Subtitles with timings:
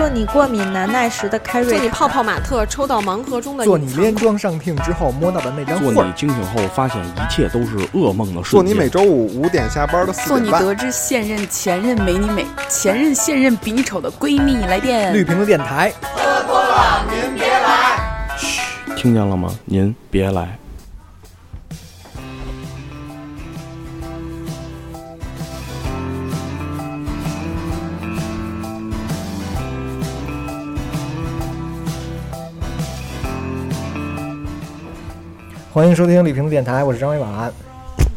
[0.00, 8.74] 做你过敏难耐时的开瑞做你泡泡玛特抽到盲盒中的做你连装上听之后摸到的那张做你惊醒后发现一切都是噩梦的做瞬间。
[8.74, 10.50] 你每周五五点下班的四做你。
[10.50, 15.12] 得知现任前任没你美，前任现任比你丑的闺蜜来电。
[15.12, 18.62] 绿屏的电台，喝多了您别来，嘘
[18.96, 19.54] 听见了吗？
[19.66, 20.59] 您别来。
[35.72, 37.52] 欢迎收听李平的电台，我是张伟婉。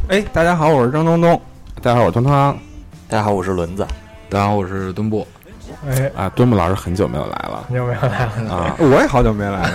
[0.07, 1.39] 哎，大家好，我是张东东。
[1.83, 2.57] 大家好，我是汤汤。
[3.07, 3.85] 大家好，我是轮子。
[4.27, 5.27] 大家好，我是墩布。
[5.87, 8.51] 哎，啊，墩布老师很久没有来了你有没有来了？
[8.51, 9.69] 啊我也好久没来了。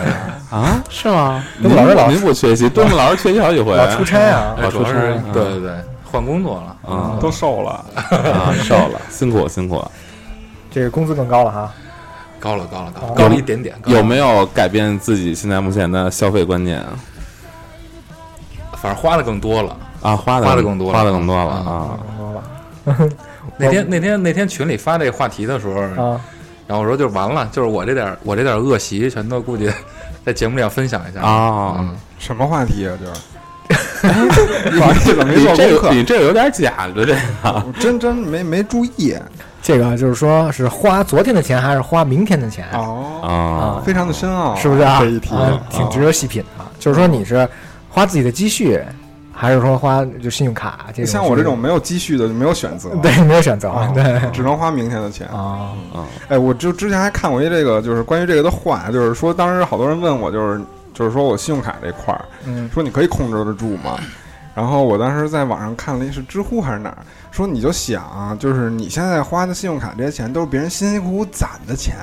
[0.50, 0.82] 啊？
[0.90, 1.44] 是吗？
[1.62, 5.70] 墩布老师老您不缺席，墩布老师缺席好几回，老出差啊，老出差主要是啊对对对，
[6.10, 6.92] 换工作了。
[6.92, 9.80] 啊都瘦了，啊，瘦了，辛苦辛苦。
[10.68, 11.72] 这个工资更高了哈。
[12.40, 13.76] 高了，高了，高高了一点点。
[13.86, 16.88] 有没有改变自己现在目前的消费观念啊？
[18.80, 19.76] 反正花的更多了。
[20.00, 20.98] 啊，花的花的更多了。
[20.98, 21.72] 花的更多了嗯。
[21.72, 21.98] 啊！
[22.86, 23.10] 更高了
[23.56, 26.20] 那天那天那天群里发这个话题的时候，啊，
[26.66, 29.70] 然后我说就完了，就是我这点我这点恶习，全都估计
[30.24, 31.20] 在节目里要分享一下。
[31.20, 31.76] 啊。
[31.78, 31.96] 嗯。
[32.18, 32.96] 什么话题啊？
[33.00, 37.12] 就是，不好意思，没你这做功课，个你这个有点假的，这。
[37.14, 39.16] 个真真没没注意。
[39.60, 43.82] 这个就是说是花昨天的钱还是花明天的钱，哦，啊。
[43.84, 45.00] 非常的深奥，是不是啊？
[45.00, 45.34] 这一题。
[45.34, 46.64] 啊挺值得细品的。
[46.78, 47.46] 就是说你是
[47.98, 48.80] 花自己的积蓄，
[49.32, 50.86] 还是说花就信用卡？
[50.94, 55.26] 这种像我这种没有积蓄的，就没有选择，对没有选择啊，对只能花明天的钱。
[55.26, 55.72] 啊，
[56.28, 60.60] 哎，我就之前还看过一这个，就是关于这个的话，就是说当时好多人问我，就是
[60.94, 63.98] 就是说我信用卡这块儿，嗯说你可以控制得住吗？
[64.54, 66.98] 然后我当时在网上看了一是知乎还是哪儿，
[67.32, 71.96] 说你就想，就是你现在花的信用卡这些钱都是别人辛辛苦苦攒的钱，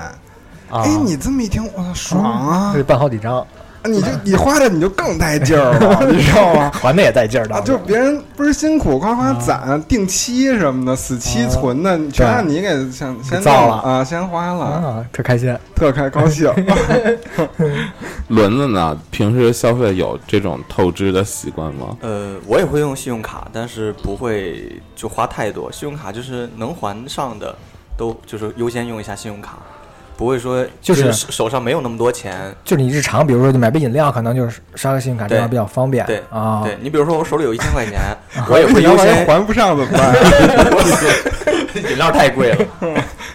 [0.69, 2.73] 啊哎，你这么一听，我操，爽啊！
[2.73, 3.45] 得办好几张，
[3.87, 6.71] 你就你花的你就更带劲儿了，你知道吗？
[6.75, 15.55] 还的也带劲儿的啊，就别人不是辛苦夸夸攒定期什么的，死期存的，全让你给先先造了啊，先花了，啊，特开心。
[15.75, 16.49] 特开高兴。
[18.29, 18.97] 轮子呢？
[19.11, 21.97] 平时消费有这种透支的习惯吗？
[22.01, 25.71] 呃，我也会用信用卡，但是不会就花太多。
[25.71, 27.55] 信用卡就是能还上的，
[27.97, 29.57] 都就是优先用一下信用卡，
[30.17, 32.53] 不会说就是手手上没有那么多钱。
[32.63, 36.05] 就你日常，比如说你买杯饮料，可能就是刷个信用卡，这样比较方便。
[36.05, 37.99] 对啊，对你比如说我手里有一千块钱，
[38.49, 39.25] 我也会优先。
[39.25, 40.15] 还不上怎么办？
[41.89, 42.65] 饮料太贵了，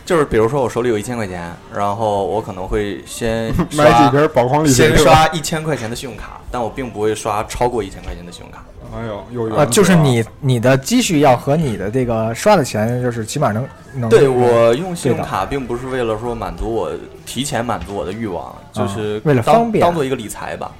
[0.06, 4.97] 就是比如说我手里有一千块钱，然后我可能会先 买几刷瓶宝矿力先？
[4.97, 8.64] 刷一千块钱的信用卡，但我并不会刷超过一千块钱的信用卡。
[8.94, 16.90] 哎呦，有缘啊，分就是你你的积蓄要和你的这个刷的钱，就是起码能能对我用信用卡，并不是为了说满足我
[17.24, 19.84] 提前满足我的欲望，就是啊为了方便。
[19.84, 20.70] 当做一个理财吧。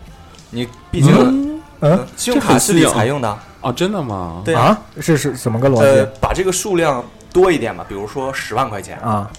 [0.51, 1.61] 你毕竟嗯？
[1.79, 4.43] 呃信用卡是理财用的，哦，真的吗？
[4.45, 5.83] 对啊，是是怎么个逻辑？
[5.83, 9.31] 呃辑，把这个数量多一点嘛，比如说十万块钱，啊？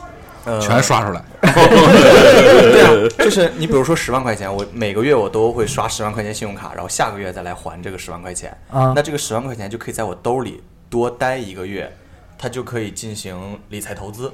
[0.46, 11.96] 呃，全刷出来， 对啊， 就是你比如说十万块钱，我每个月我都会刷十万块钱信用卡，然后下个月再来还这个十万块钱，啊那这个十万块钱就可以在我兜里多待一个月，
[12.38, 14.32] 它就可以进行理财投资。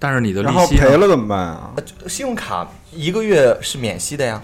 [0.00, 1.72] 但是你的利然后息赔了怎么办啊？
[2.06, 4.40] 信用卡一个月是免息的呀，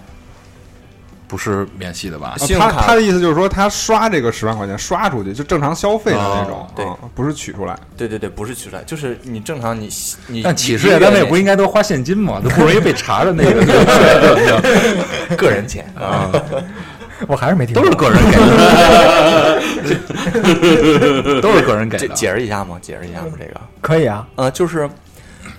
[1.27, 2.35] 不是免息的吧？
[2.37, 7.75] 信用卡他他的意思就是说，他刷这个十万块钱刷出去，就正常消费的那种哦，对啊不是取出来。
[7.97, 9.89] 对对对，不是取出来，就是你正常你
[10.27, 12.41] 你但企事业单位不应该该都花现金吗？
[12.43, 16.31] 都不容易被查的那个，个人钱啊？
[17.27, 18.35] 我还是没听都，是个人给
[21.31, 22.07] 的，都是个人给的。
[22.07, 22.77] 解解释一下吗？
[22.81, 23.27] 解释一下吗？
[23.39, 24.89] 这个可以啊，呃，就是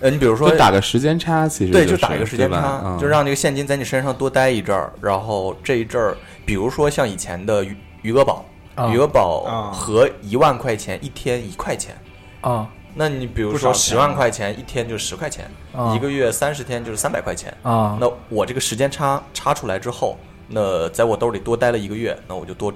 [0.01, 8.45] 呃，你比如说就打个时间差，其实对，就就是打一个时间差，嗯就让这个现金在你身上多待一阵儿，然后这一阵儿，比如说像以前的余余额宝，
[8.75, 11.97] 啊余额宝啊和一万块钱一天一块钱。
[12.43, 17.53] 啊那你比如说十万块钱一天就十块钱，啊一个月三十天就是三百块钱。
[17.63, 20.17] 啊那我这个时间差差出来之后，
[20.49, 22.73] 那在我兜里多待了一个月，那我就多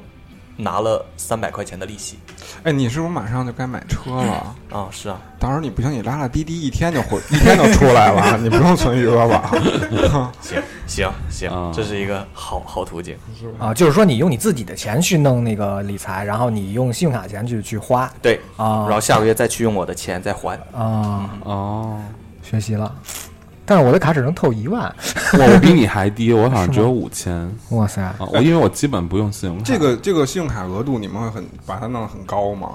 [0.61, 2.19] 拿了三百块钱的利息
[2.63, 4.55] 哎，你是不是马上就该买车了？
[4.71, 4.89] 啊。
[4.91, 9.51] 是啊，到时候你不行，你拉拉滴滴，一天就回，一天就出来了，你不用存余额宝。
[10.41, 13.17] 行行行，啊这是一个好好途径。
[13.59, 20.59] 啊，就是说你用你自己的钱去弄那个理财，然后你用信用卡钱去去花对，啊，然后下个月再去用我的钱再还。
[20.73, 22.01] 啊哦，
[22.43, 22.95] 学习了，
[23.71, 24.93] 但是我的卡只能透一万，
[25.35, 28.17] 我比你还低，我好像只有五千哇塞，啊！
[28.33, 29.65] 我因为我基本不用信用卡。
[29.65, 32.71] 这个这个信用卡额度，你们会很把它弄得很高吗？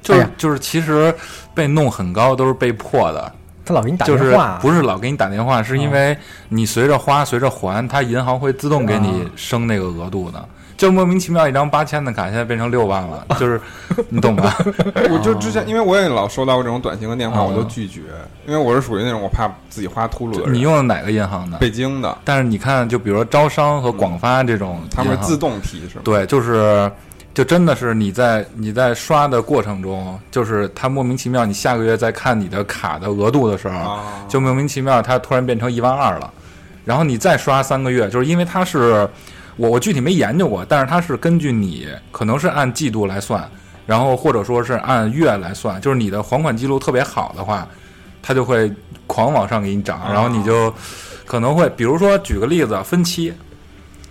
[0.00, 1.14] 就是哎就是，其实
[1.52, 3.30] 被弄很高都是被迫的，
[3.66, 6.16] 他老给你打就是电话，不是老给你打电话，是因为
[6.48, 10.42] 你随着花随着还，他银行会自动给你升那个额度的。
[10.82, 13.60] 就莫名其妙一张八千的卡，现在变成六万了， 就是
[14.08, 14.58] 你懂吧？
[15.12, 18.00] 我就之前，因为我也老收到过这种短信和电话，哦我都拒绝，
[18.48, 20.54] 因为我是属于那种我怕自己花秃噜的人。
[20.54, 21.56] 你用的哪个银行的？
[21.58, 26.02] 北京的，但是你看，就比如说招商和广发这种他们是自动提是吗？
[26.02, 26.90] 对，就是
[27.32, 36.28] 就真的是你在你在刷的过程中，就是他莫名其妙，你下个月在看你的卡的额度的时候，啊，就莫名其妙它突然变成一万二了，
[36.84, 39.08] 然后你再刷三个月，就是因为它是
[39.56, 43.48] 我我具体没研究过，但是它是根据你可能是按季度来算，
[43.86, 47.66] 然后或者说是按月来算，就是你的还款记录特别好的话，
[48.22, 48.72] 它就会
[49.06, 50.72] 狂往上给你涨，然后你就
[51.24, 53.32] 可能会，比如说举个例子，分期。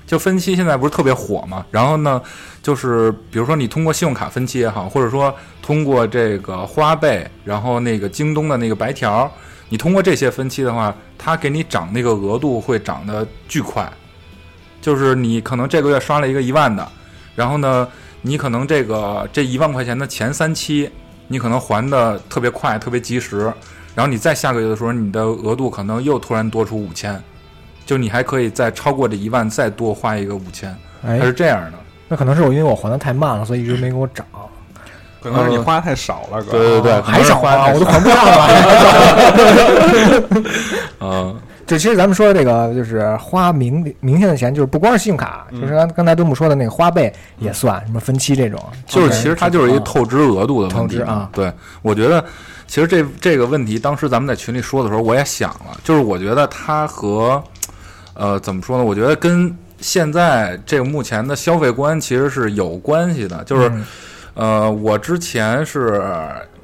[0.07, 1.65] 就分期现在不是特别火嘛？
[1.71, 2.21] 然后呢，
[2.61, 9.31] 就是比如说你通过信用卡分期也好，或者说通过这个花呗，然后那个京东的那个白条，
[9.69, 13.89] 你通过这些分期的话，它给你涨那个额度会涨得巨快。
[14.81, 16.86] 就是你可能这个月刷了一个一万的，
[17.36, 17.88] 然后呢，
[18.22, 20.89] 你可能这个这一万块钱的前三期，
[21.28, 23.54] 你可能还的特别快，特别及时，
[23.94, 27.22] 然后你再下个月的时候，你的额度可能又突然多出五千，
[27.86, 30.75] 就你还可以再超过这一万再多花一个五千，
[31.06, 31.77] 哎它，是这样的。
[32.07, 34.25] 那可能是我因为我还的太慢了，所以一直没给我涨。
[35.22, 36.51] 可能是你花太少了，哥。
[36.51, 38.48] 对对对，还少啊，我都还还不上了。
[41.00, 41.39] 嗯
[41.71, 51.50] 这其实咱们说的这个就是花明明天的钱，就是不光是信用卡，嗯就是刚刚才东木说的那个花呗也算，什么分期这种，就是其实它就是一个啊透支额度的问题啊对，
[51.81, 52.21] 我觉得
[52.68, 57.41] 其实这这个问题，当时咱们在群里说的时候，我也想了，就是我觉得它和
[58.15, 58.83] 呃怎么说呢？
[58.83, 63.41] 我觉得跟现在这个目前的消费观其实是有关系的。
[63.45, 63.85] 就是、嗯
[64.33, 66.03] 呃，我之前是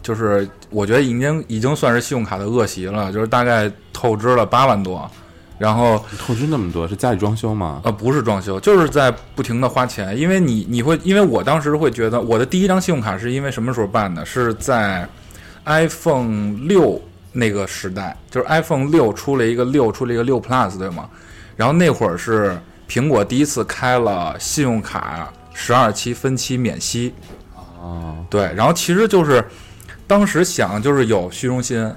[0.02, 5.10] 就是我觉得已经已经算是信用卡的恶习了，就是大概透支了八万多，
[5.58, 7.82] 然后透支那么多，是家里装修吗？
[7.84, 14.26] 呃，不是装修，就是在不停的花钱，因为你你会，因为我当时会觉得，我的第一张信用卡是因为什么时候办的？
[14.26, 15.08] 是在
[15.66, 21.10] iPhone 六那个时代，就是 iPhone 六出了一个六，出了一个六 Plus，对吗？
[21.56, 27.14] 然后那会儿是苹果第一次开了信用卡十二期分期免息，
[27.82, 29.44] 哦，对，然后其实就是
[30.08, 31.94] 当时想就是有虚荣心，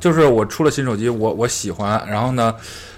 [0.00, 2.54] 就是我出了新手机，我我喜欢，然后呢，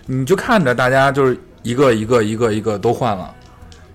[0.06, 3.34] 你就看着大家就是一个一个一个一个都换了，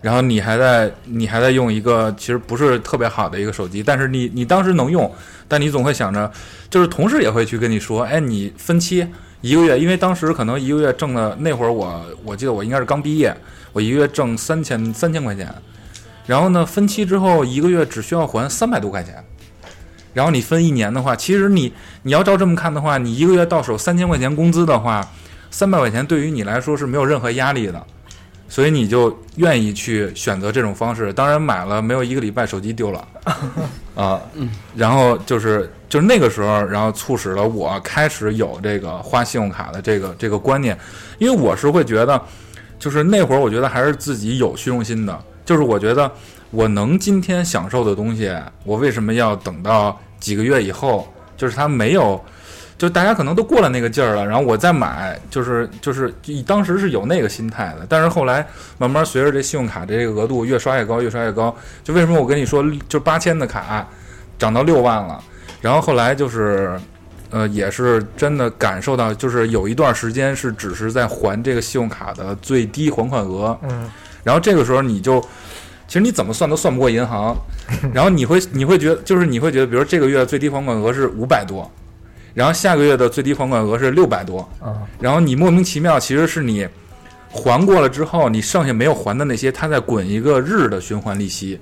[0.01, 5.09] 然后你还在你还在用一个其实不是特别好的一个手机，但是你你当时能用，
[5.47, 6.29] 但你总会想着，
[6.69, 9.07] 就是同事也会去跟你说，哎，你分期
[9.39, 13.33] 一个月，因为当时可能一个月挣的那会儿我我记得我应该是刚毕业，
[13.71, 15.47] 我一个月挣三千三千块钱。
[16.25, 19.23] 然后呢，分期之后一个月只需要还三百多块钱，
[20.17, 21.71] 然后你分一年的话，其实你
[22.01, 25.07] 你要照这么看的话，你一个月到手三千块钱工资的话，
[25.51, 27.85] 三百块钱对于你来说是没有任何压力的，
[28.49, 31.13] 所以你就愿意去选择这种方式。
[31.13, 33.07] 当然买了没有一个礼拜手机丢了，
[33.93, 34.19] 啊，
[34.75, 40.75] 然后就是就是那个时候，然后促使了我开始有这个花信用卡的这个这个观念，
[41.19, 42.19] 因为我是会觉得，
[42.79, 46.11] 就是那会儿我觉得还是自己有虚荣心的，就是我觉得
[46.49, 51.07] 我能今天享受的东西，我为什么要等到几个月以后？
[51.35, 52.19] 就是它没有，
[52.77, 56.13] 就大家可能都过了那个劲儿了，然后我再买，就是就是
[56.45, 58.45] 当时是有那个心态的，但是后来
[58.77, 63.87] 慢慢随着这信用卡这个额度越刷越高，越刷越高，就为什么我跟你说，就八千的卡
[64.39, 65.23] 涨到六万了，
[65.61, 66.79] 然后后来就是。
[67.29, 73.91] 呃，也是真的感受到，就是有一段时间是只是在还这个信用卡的最低还款额，嗯，
[74.23, 75.21] 然后这个时候你就，
[75.87, 77.35] 其实你怎么算都算不过银行，
[77.93, 81.69] 然后你会你会觉得，就是你会觉得，比如这个月最低还款额是五百多，
[82.33, 86.67] 然后下个月的最低还款额是六百多，啊，然后你莫名其妙其实是你
[87.31, 91.59] 还过了之后，你剩下没有还的那些，它在滚一个日的循环利息。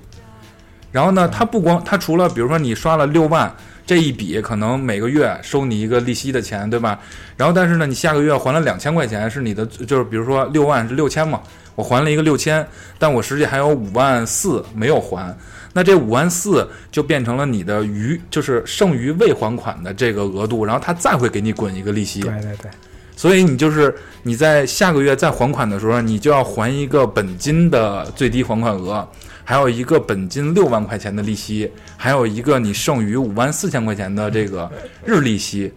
[0.92, 3.54] 然后呢，它不光它除了比如说你刷了六万
[3.86, 6.98] 这一笔，可能每个月收你一个利息的钱，对吧？
[7.36, 11.42] 然后但是呢，你下个月还了两千块钱，是你的，就是比如说六万是六千嘛，
[11.76, 12.66] 我还了一个六千，
[12.98, 15.32] 但我实际还有五万四没有还，
[15.74, 22.22] 那这五万四就变成了你的余，就是剩余未还款的这个额度，然后他再会给你滚一个利息。
[22.22, 22.70] 对对对，
[23.14, 29.06] 所以你就是你在下个月再还款的时候，你就要还一个本金的最低还款额，
[29.44, 34.70] 还有一个本金六万块钱的利息，还有一个你剩余五万四千块钱的这个
[35.04, 35.70] 日利息，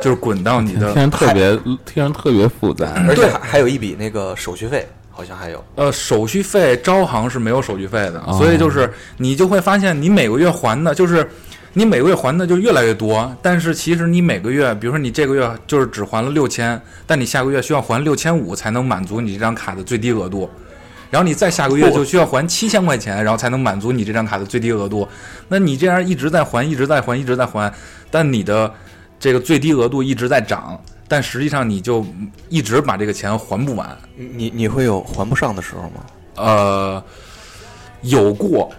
[0.00, 2.92] 就是滚到你的听着特别听着特别复杂。
[3.08, 4.86] 而且还还有一笔那个手续费，
[5.16, 5.64] 好像还有。
[5.74, 11.26] 呃手续费，招行是没有手续费的，哦所以就是你就会发现你每个月还的就是。
[11.78, 20.48] 你每个月还的就越来越多，但是其实你每个月，比如说你这个月就是只还了六千，但你下个月需要还六千五才能满足你这张卡的最低额度，
[21.10, 25.06] 然后你再下个月就需要还七千块钱，然后才能满足你这张卡的最低额度。
[25.48, 27.70] 那你这样一直在还，一直在还，一直在还，
[28.10, 28.72] 但你的
[29.20, 32.04] 这个最低额度一直在涨，但实际上你就
[32.48, 33.96] 一直把这个钱还不完。
[34.16, 36.00] 你你会有还不上的时候吗？
[36.36, 37.02] 呃，
[38.02, 38.70] 有过，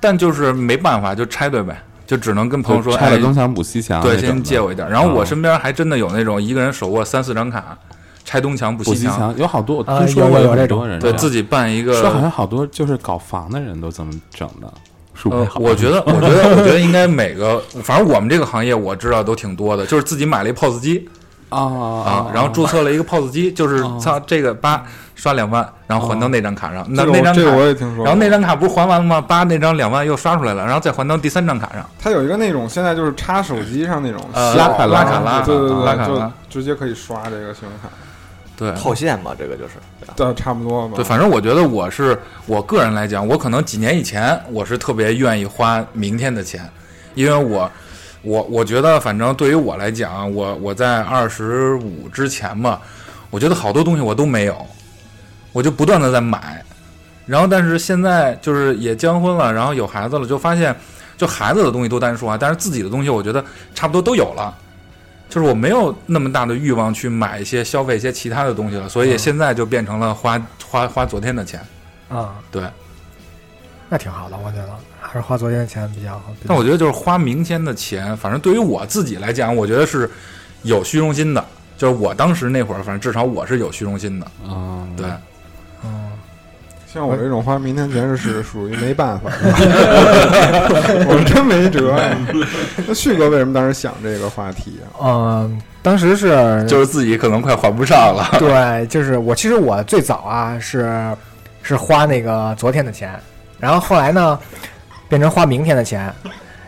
[0.00, 4.88] 但就是没办法，就拆对呗，就只能跟朋友说，哎拆了，东墙补西墙，对，先借我一点。
[4.90, 7.76] 然后我哦身边还真的有那种一个人手握三四张卡，
[8.24, 11.94] 拆东墙补西墙，有好多，我啊听说过有这种人对自己办一个。
[11.94, 14.72] 说好像好多就是搞房的人都这么整的，
[15.14, 21.08] 是不呃是？，我觉得， 我觉得，我觉得应该每个，反正我们这个行业我知道都挺多的，就是自己买了一 POS 机
[21.50, 24.82] 啊啊，然后注册了一个 POS 机，就是哦操这个八
[25.14, 28.04] 刷两万，然后还到那张卡上，那那张这个我卡，也听说。
[28.04, 29.20] 然后那张卡不是还完了吗？
[29.20, 31.84] 八那张两万又刷出来了，然后再还到第三张卡上。
[31.98, 37.88] 它有一个那种现在就是插手机上那种呃拉卡拉拉卡拉对对对对，拉卡拉就直接可以刷这个信用卡，
[38.56, 39.74] 对，套现吧，这个就是。
[40.16, 40.94] 对，差不多吧。
[40.96, 46.68] 对，反正我觉得我是我个人来讲，我可能几年以前我是特别愿意花明天的钱，
[47.14, 47.70] 因为我
[48.22, 52.80] 我我觉得反正对于我来讲，我我在二十五之前吧，
[53.30, 54.66] 我觉得好多东西我都没有，
[55.52, 56.62] 我就不断的在买，
[57.26, 60.74] 然后但是现在就是也结婚了，然后有孩子了，就发现
[61.16, 64.54] 就孩子的东西都单说啊，但是自己的东西我觉得差不多都有了。
[65.28, 71.60] 就是我没有那么大的欲望去买一些消费一些其他的东西了，所以现在就变成了花花花昨天的钱。
[72.08, 72.64] 啊，对，
[73.88, 74.68] 那挺好的，我觉得
[75.10, 76.24] 还是花昨天的钱比较好。
[76.46, 80.08] 但我觉得就是花明天的钱，反正对于我自己来讲，我觉得是
[80.62, 81.44] 有虚荣心的。
[81.76, 84.26] 就是我当时那会儿，反正至少我是有虚荣心的。
[84.46, 85.06] 啊，对，
[85.82, 86.10] 嗯，
[86.86, 89.30] 像我这种花明天钱是是属于没办法，
[91.08, 92.16] 我真没辙呀。
[92.86, 95.00] 那旭哥为什么当时想这个话题啊？
[95.02, 98.36] 嗯，当时是 就是自己可能快还不上了。
[98.38, 101.16] 对，就是我其实我最早啊是
[101.62, 103.18] 是花那个昨天的钱，
[103.58, 104.38] 然后后来呢
[105.10, 106.10] 变成花明天的钱，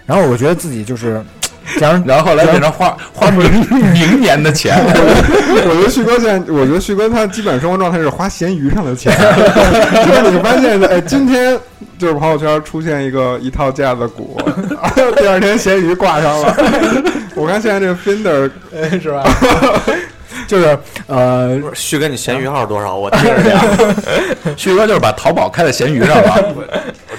[0.05, 1.25] 然后我觉得自己就是
[1.79, 3.49] 然后后来变成花花明
[3.93, 4.77] 明年的钱。
[4.85, 9.17] 我觉得旭哥现在，我觉得旭哥他基本生活状态是花闲鱼上的钱，
[10.05, 11.57] 就是你发现，哎，今天
[11.99, 14.37] 就是朋友圈出现一个一套架子鼓，
[15.17, 16.57] 第二天闲鱼挂上了。
[17.37, 18.51] 我看现在这个 Finder
[19.01, 19.25] 是吧？
[20.49, 22.95] 就是呃，旭哥，你闲鱼号多少？
[22.97, 23.57] 我听着点，
[24.57, 26.45] 旭哥就是把淘宝开在闲鱼上了。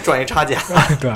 [0.03, 0.59] 赚一差价。
[1.01, 1.11] 对，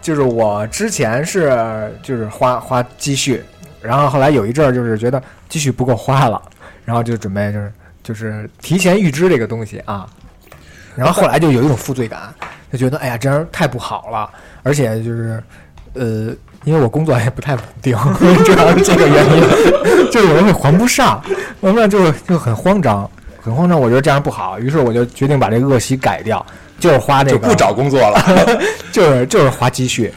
[0.00, 3.42] 就是我之前是就是花花积蓄，
[3.82, 6.40] 然后后来有一阵儿就是觉得积蓄不够花了，
[6.84, 10.06] 然后就准备就是就是提前预支这个东西啊，
[10.94, 12.32] 然后后来就有一种负罪感，
[12.72, 14.30] 就觉得哎呀这样太不好了，
[14.62, 15.42] 而且就是
[15.92, 16.32] 呃。
[16.64, 17.96] 因为我工作也不太稳定，
[18.44, 21.22] 主要是这个原因，就有人会还不上，
[21.60, 23.08] 完了就就很慌张，
[23.40, 23.80] 很慌张。
[23.80, 26.44] 我觉得这样不好，于是我就决定把这个恶习改掉，
[26.78, 28.20] 就是花这个就不找工作了。
[28.92, 30.12] 就是就是花积蓄，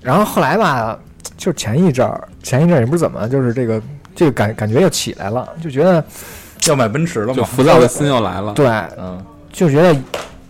[0.00, 0.98] 然后后来吧，
[1.36, 3.82] 就是前一阵儿，前一阵儿也不知怎么，就是这个
[4.14, 6.02] 这个感感觉又起来了，就觉得
[6.66, 7.48] 要买奔驰了就嘛？
[7.48, 8.52] 浮躁的心又来了。
[8.52, 8.66] 对，
[8.98, 9.22] 嗯，
[9.52, 9.96] 就觉得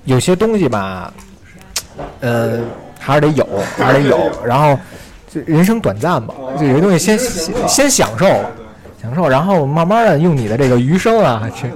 [0.04, 1.12] 有些东西吧，
[2.20, 2.60] 呃，
[2.98, 3.46] 还是得有，
[3.76, 4.78] 还是得有，然后
[5.30, 8.26] 这人生短暂嘛，就有些东西先先先享受，
[9.02, 11.70] 享受，然后慢慢的用你的这个余生啊，去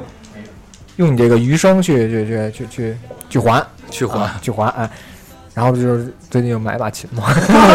[0.97, 2.97] 用你这个余生去去去去去
[3.31, 3.65] 去还。
[3.91, 4.39] 去还啊。
[4.43, 4.91] 去还哎，
[5.55, 7.25] 然后就是最近又买把琴嘛，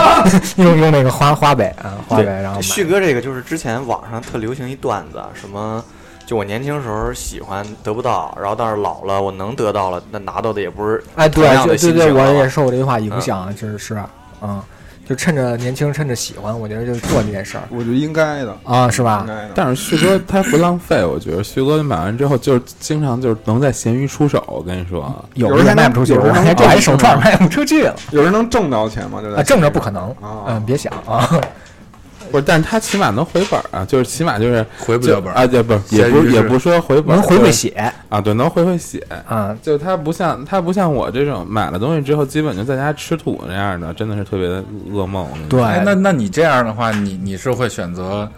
[0.57, 5.83] 用用那个花花呗啊花呗，然后旭哥这个就是之前网上特流行一段子，什么
[6.25, 14.03] 就我年轻时候喜欢得不到，然后但是老了我能得到了，那拿到的也不是哎对同样的对对我也受这句话影响，就是是
[14.41, 14.61] 嗯，
[15.07, 19.27] 就趁着年轻，趁着喜欢，我觉得就做这件事儿我觉得应该的，啊，是吧应？
[19.27, 19.51] 该的。
[19.53, 24.43] 但是旭哥他不浪费，我觉得旭哥买完之后就是经常就是能在闲鱼出手。
[24.47, 29.21] 我跟你说，有人还卖不出去，有人还这还哦手串卖不出去了有人能挣到钱吗？
[29.21, 31.29] 就在啊，挣着不可能，啊嗯，别想啊，
[32.31, 35.35] 不是，但是他起码能回本儿啊，就是起码就是回不了本儿。
[35.35, 37.69] 啊，对，不也不也不说回本儿，能回回血
[38.09, 39.05] 啊，对，能回回血。
[39.27, 45.27] 啊，就他不像他不像我这种买了东西之后基本就在家吃土那样的，真的是特别的噩梦。
[45.49, 48.29] 对，哎，那那你这样的话，你你是会选择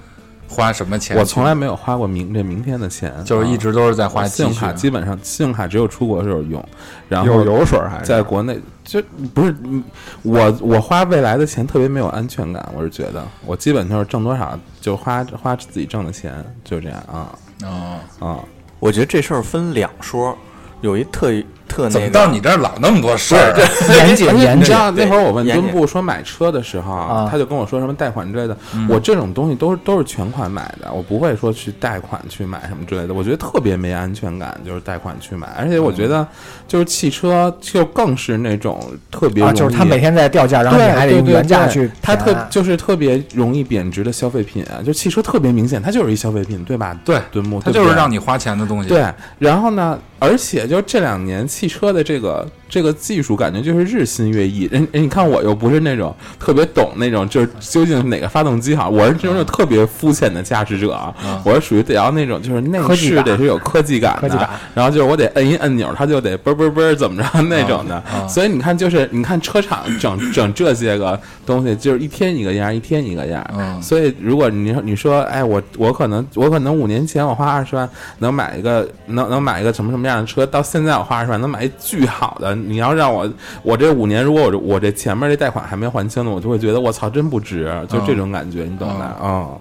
[0.48, 1.18] 花什么钱？
[1.18, 6.63] 我从来没有花过明这明天的钱，就是一啊直都是在花信用卡，基本上信用卡只有出国时候用，
[7.10, 9.01] 然有后油水还在国内就
[9.34, 9.84] 不是嗯
[10.24, 18.39] 我我花未来的钱特别没有安全感，我是觉得我基本就是挣多少就花花自己挣的钱，就这样啊哦，啊。
[18.80, 20.38] 我觉得这事儿分两说，
[20.82, 21.34] 有一特
[21.68, 22.20] 特怎么那个。
[22.20, 23.54] 到你这儿老那么多事儿？
[23.94, 28.58] 严谨而且严谨你知，道那会儿我问严谨墩布说买车的时候啊他就跟我说什么贷款之类的。
[28.74, 33.14] 嗯我这种东西都是都是全款买的，我不会说去贷款去买什么之类的。
[33.14, 35.48] 我觉得特别没安全感，就是贷款去买。
[35.58, 36.26] 而且我觉得
[36.68, 38.80] 就是汽车就更是那种
[39.12, 46.98] 特别啊，容易，就是它每天在掉价，然后你对还得原价去它特就是特别容易贬值的消费品啊，就汽车特别明显，它就是一消费品，对吧？
[47.04, 48.88] 对墩木，它对不就是让你花钱的东西。
[48.90, 49.06] 对，
[49.38, 54.64] 然后呢，而且就这两年汽车的这个这个技术，感觉就是日新月异。
[54.72, 61.14] 人，人你看我又不是那种特别懂那种，就是究竟哪个发动机好，我是这种特别肤浅的驾驶者啊。
[61.24, 67.96] 嗯我是属于得要那种就是内饰得是有科技感的，然后就是我得摁一按钮，它就得啵啵啵怎么着那种的。
[67.96, 73.46] 啊所以你看，就是你看车厂整 整这些个东西，就是一天一个样，一天一个样。
[73.58, 77.88] 嗯所以，如果你你说，哎，我我可能我可能五年前我花二十万
[78.20, 83.32] 能买一个能能买一个什么什么样的车，到现在我花二十万能买一巨好的，你要让我
[83.64, 89.58] 我这五年如果我这我这前面这贷款还没还清呢，我就会觉得我操真不值，就这种感觉，你懂的啊？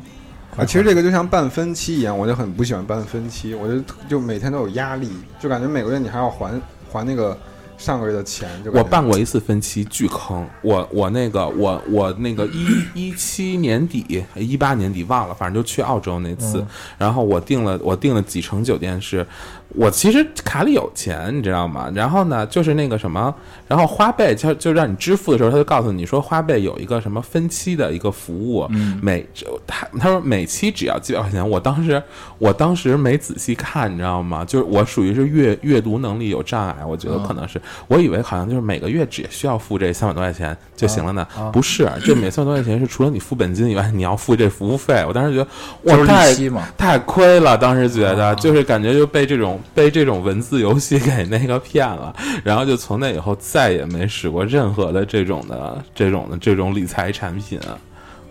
[0.56, 3.74] 啊，其实这个就像办分期一样，我就很不喜欢办分期，我就
[4.08, 6.58] 就每天都有压力，就感觉每个月你还要还
[6.90, 7.36] 还那个
[7.76, 8.48] 上个月的钱。
[8.64, 10.46] 就我办过一次分期，巨坑。
[10.62, 16.64] 我我那个我我那个一一七年底一八年底忘了，反正就去澳洲那次，
[16.96, 19.26] 然后我订了我订了几成酒店是，
[19.70, 21.90] 我其实卡里有钱，你知道吗？
[21.94, 23.34] 然后呢，就是那个什么，
[23.68, 28.66] 然后花呗就就让你支付的时候，他就告诉你说花呗有一个什么分期的一个服务，
[29.02, 29.26] 每
[29.66, 31.46] 他他说每期只要几百块钱。
[31.46, 32.02] 我当时
[32.38, 34.44] 我当时没仔细看，你知道吗？
[34.44, 45.04] 就是我属于是阅阅读能力有障碍，我觉得可能是，我以为好像就是每个月只需要付这三百多块钱就行了呢，不是，这每三百多块钱是除了你付本金以外，你要付这服务费。
[45.06, 45.50] 我当时觉得
[45.82, 46.36] 哇，太。
[46.78, 52.14] 太亏了，当时觉得就是感觉就被这种被这种文字游戏给那个骗了，
[52.44, 57.58] 然后就从那以后再也没使过任何的这种的这种的这种理财产品，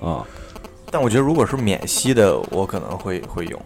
[0.02, 0.24] 啊、
[0.92, 3.62] 但我觉得如果是免息的，我可能会会用。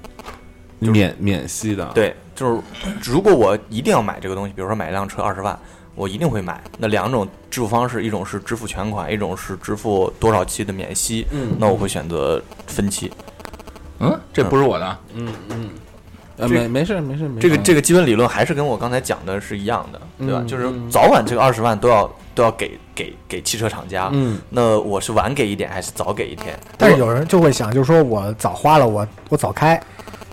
[0.81, 2.61] 嗯，免免息的，，对，就是
[3.03, 5.59] 如果我一定要买这个东西，比如说买一辆车二十万，
[5.93, 6.63] 我一定会买。
[6.77, 11.27] 那两种支付方式，一种是支付全款，一种是支付多少期的免息。
[11.31, 13.11] 嗯那我会选择分期。
[13.99, 14.97] 嗯，这不是我的。
[15.15, 15.69] 嗯嗯，
[16.39, 20.39] 呃，没没事没事没事，这个这个基本理论还是跟我刚才讲的是一样的，对吧？
[20.41, 20.89] 嗯就是嗯。
[20.89, 24.09] 早晚这个二十万都要都要给给给汽车厂家。
[24.13, 24.39] 嗯。
[24.49, 26.57] 那我是晚给一点还是早给一天？
[26.77, 29.81] 但是有人就会想，就是说我早花了，我我早开，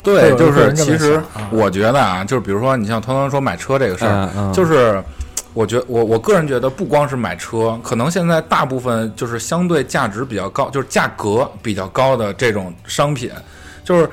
[0.02, 4.52] 对，就是其实我觉得啊，就是比如说你像团团说买车这个事儿，嗯嗯。
[4.52, 5.02] 就是
[5.54, 13.30] 我觉我我个人觉得不光是买车，可能现在大部分就是相对价值比较高，就是价格比较高的这种商品，
[13.82, 14.08] 就是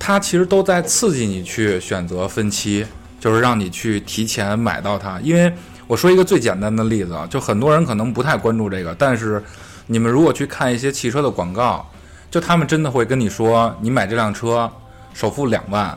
[0.00, 2.84] 它其实都在刺激你去选择分期，
[3.20, 5.20] 就是让你去提前买到它。
[5.20, 5.52] 因为
[5.86, 9.40] 我说一个最简单的例子啊，就很多人可能不太关注这个，但是
[9.86, 11.86] 你们如果去看一些汽车的广告，
[12.30, 14.70] 就他们真的会跟你说，你买这辆车
[15.12, 15.96] 首付两万，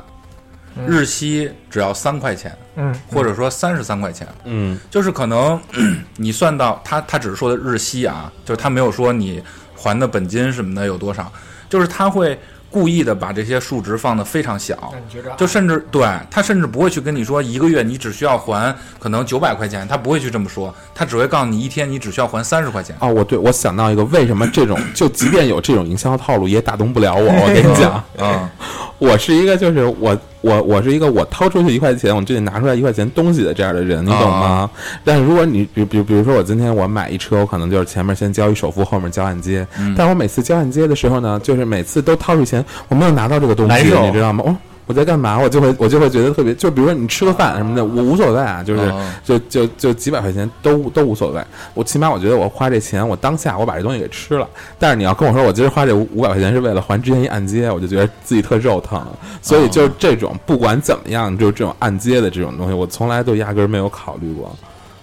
[0.86, 4.28] 日息只要三块钱，嗯，或者说三十三块钱。
[4.44, 5.58] 嗯就是可能
[6.18, 9.42] 你算到他他只是说的日息啊，就是他没有说你
[9.76, 11.32] 还的本金什么的有多少，
[11.70, 12.38] 就是他会
[12.74, 14.92] 故意的把这些数值放得非常小，
[15.38, 22.96] 就甚至对他甚至不会去跟你说一个月你只需要还可能九百块钱，他不会去这么说，他只会告诉你一天你只需要还三十块钱。
[23.00, 27.22] 哦，我对我想到一个，为什么这种就即便有这种营销套路也打动不了我？
[27.22, 28.50] 我跟你讲，嗯，
[28.98, 34.70] 我是一个就是我我我是一个我掏出去一块钱，我就得拿出来一块钱东西的这样的人，你懂吗？
[35.04, 39.66] 但是如果你比比比如说我今天我买一车，我可能就是前面先交一首付，后面交按揭。
[39.96, 44.44] 但我每次交按揭的时候呢，就是每次都掏出钱，我没有拿到这个东西，你知道吗？
[44.46, 44.56] 哦。
[44.86, 45.40] 我在干嘛？
[45.40, 51.42] 我就会我就会觉得特别，就比如说你吃个饭什么的，我无所谓啊，就是、哦就就就几百块钱都都无所谓。
[51.74, 54.48] 我起码我觉得我花这钱，我当下我把这东西给吃了。
[54.78, 59.02] 但是你要跟我说我今儿花这五五百块钱是为了还之前一按揭，我就觉得自己特肉疼。
[59.42, 64.56] 所以就是这种不管怎么样，就是这种按揭的这种东西，我从来都压根儿没有考虑过。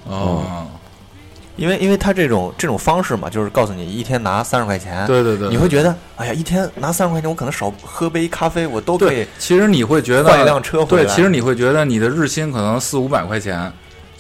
[0.07, 0.67] 哦，
[1.61, 11.15] 因为因为他这种这种方式嘛，就是告诉你一天拿三十块钱，对对对，你会觉得，哎呀，一天拿三十块钱，我可能少喝杯咖啡，我都可以，其实你会觉得换一辆车回对，来。
[11.15, 13.71] 其实你会觉得你的日薪可能四五百块钱，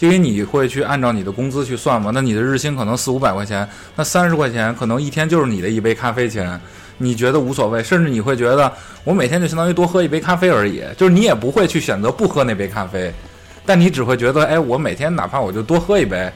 [0.00, 6.60] 因为你会去按照你的工资去算嘛，那你的日薪可能四五百块钱，那三十块钱可能一天就是你的一杯咖啡钱，
[6.98, 8.70] 你觉得无所谓，甚至你会觉得
[9.02, 13.10] 我每天就相当于多喝一杯咖啡而已，就是你也不会去选择不喝那杯咖啡，
[13.64, 16.30] 但你只会觉得，哎，我每天哪怕我就多喝一杯。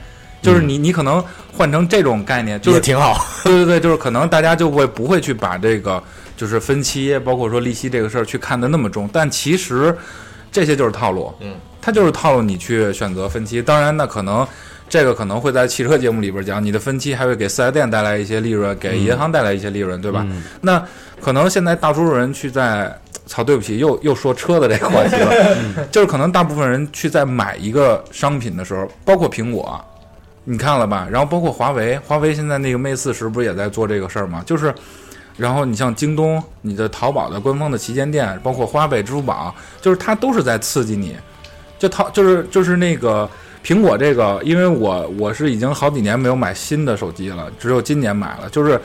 [0.44, 3.26] 就是你，你可能换成这种概念，就是也挺好。
[3.42, 6.02] 对对对，就是可能大家就会不会去把这个
[6.36, 9.96] 就是分期，包括说利息这个事儿去看得那么重，但其实
[10.52, 11.32] 这些就是套路。
[11.40, 13.62] 嗯，它就是套路你去选择分期。
[13.62, 14.46] 当然，那可能
[14.88, 20.26] 这个可能会在汽车节目里边讲，你的分期还会给四 S 店带来一些利润，给银行带来一些利润，对吧？
[20.60, 20.82] 那
[21.20, 22.94] 可能现在大多数人去在，
[23.26, 25.56] 操，对不起，又又说车的这个话题了，
[25.90, 29.82] 就是可能大部分人去在买一个商品的时候，包括苹果，
[30.44, 31.08] 你看了吧？
[31.10, 34.42] 然后包括华为，华为现在那个 Mate 四十不是也在做这个事儿吗？
[34.46, 34.74] 就是。
[35.36, 41.16] 然后你像京东、你的淘宝的官方的旗舰店，包括花呗、支付宝，就是它都是在刺激你。
[41.76, 43.28] 就淘就是就是那个
[43.64, 48.80] 苹果这个，因为我我是已经好几年没有买新的手机了，只有今年买了，就是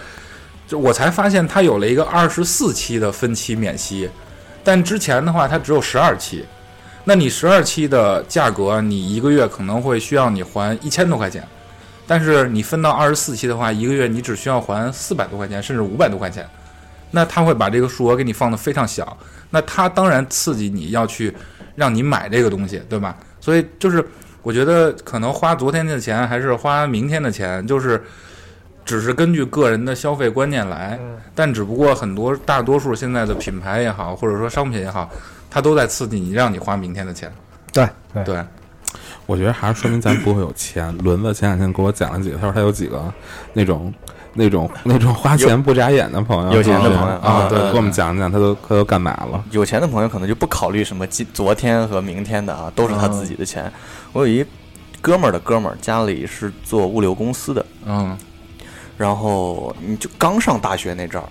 [0.67, 4.09] 就我才发现它有了一个二十四期的分期免息，
[4.63, 6.43] 但之前的话它只有十二期。
[7.09, 11.43] 那你十二期的价格，你一个月可能会需要你还一千多块钱。
[12.05, 16.47] 但是你分到二十四期的话，一个月你只需要还四百多块钱，甚至五百多块钱，
[17.09, 19.17] 那他会把这个数额给你放得非常小，
[19.49, 21.33] 那他当然刺激你要去
[21.73, 23.17] 让你买这个东西，对吧？
[23.41, 24.07] 所以就是
[24.43, 27.99] 我觉得可能花昨天的钱还是花明天的钱，就是
[28.85, 30.99] 只是根据个人的消费观念来，
[31.33, 35.09] 但只不过很多大多数现在的品牌也好，或者说商品也好，
[35.49, 37.31] 它都在刺激你，让你花明天的钱。
[37.71, 38.43] 对对对，
[39.25, 40.95] 我觉得还是说明咱不会有钱。
[40.99, 43.13] 轮子前两天给我讲了几个，他说他有几个
[43.53, 43.93] 那种、
[44.33, 49.43] 那种、那种花钱不眨眼的朋友，有钱的朋友啊，对给我们讲讲他都他都干嘛了？
[49.51, 53.71] 有钱的朋友可能就不考虑什么今昨天和明天的啊，都是他自己的钱。
[54.13, 54.45] 我有一
[55.01, 58.17] 哥们儿的哥们儿，家里是做物流公司的，嗯
[58.97, 61.29] 然后你就刚上大学那阵儿，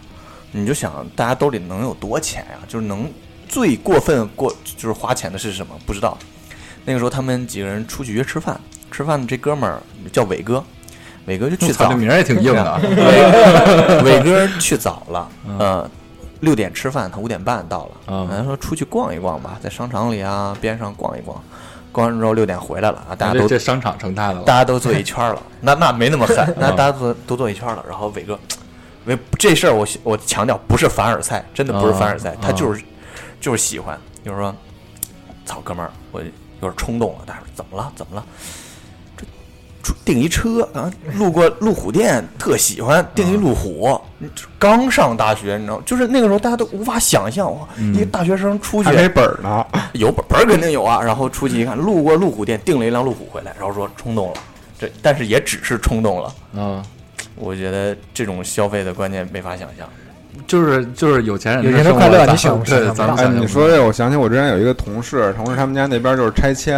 [0.53, 3.07] 你就想大家兜里能有多钱呀、就是能
[3.49, 5.75] 最过分过就是花钱的是什么？
[5.87, 6.17] 不知道。
[6.85, 8.59] 那个时候他们几个人出去约吃饭，
[8.91, 9.81] 吃饭的这哥们儿
[10.13, 10.63] 叫伟哥，
[11.27, 12.81] 伟哥就去操，早这名儿也挺硬的啊。
[14.03, 15.91] 伟伟哥去早了，呃，
[16.41, 17.91] 六点吃饭，他五点半到了。
[18.07, 21.43] 嗯他说出去逛一逛吧，在商场里啊边上逛一逛，
[21.93, 24.43] 逛完之后六点回来了啊，大家都这商场成他的了。
[24.45, 27.85] 大家都坐一圈了， 那那没那么狠， 那大家都都坐一圈了。
[27.87, 28.39] 然后伟哥，
[29.05, 32.83] 伟这事儿我我强调不是凡尔赛，真的不是凡尔赛，他就是
[33.41, 34.55] 就是喜欢，就是说，
[35.45, 36.27] 操哥们儿，我有
[36.61, 37.25] 点冲动了。
[37.27, 37.93] 大家说怎么了？
[37.95, 38.25] 怎么了？
[39.17, 39.25] 这
[39.83, 44.01] 出订一车啊，路过 路虎店，特喜欢订一路虎。
[44.59, 51.01] 刚上大学，你知道，就是那个时候大家都无法想象，哇，一个大学生出去还没本儿呢， 有本本儿肯定有啊。
[51.01, 54.41] 然后出去一看，路过路虎店，订了一辆路虎回来，然后说冲动了，
[54.79, 56.35] 这但是也只是冲动了。
[56.55, 56.85] 嗯，
[57.37, 59.89] 我觉得这种消费的观念没法想象。
[60.49, 66.75] 就是就是有钱人有钱人快乐你想对哎，咱们想象不你说这，我想起我之前有一个同事，同事他们家那边就是拆迁，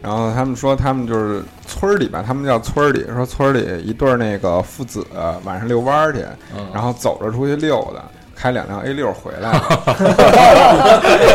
[0.00, 5.04] 然后他们说他们就是村里吧，他们叫村里，说村里一对那个父子
[5.44, 6.20] 晚上遛弯儿去，
[6.56, 8.02] 嗯然后走着出去溜达，
[8.36, 9.60] 开两辆 A 六回来了，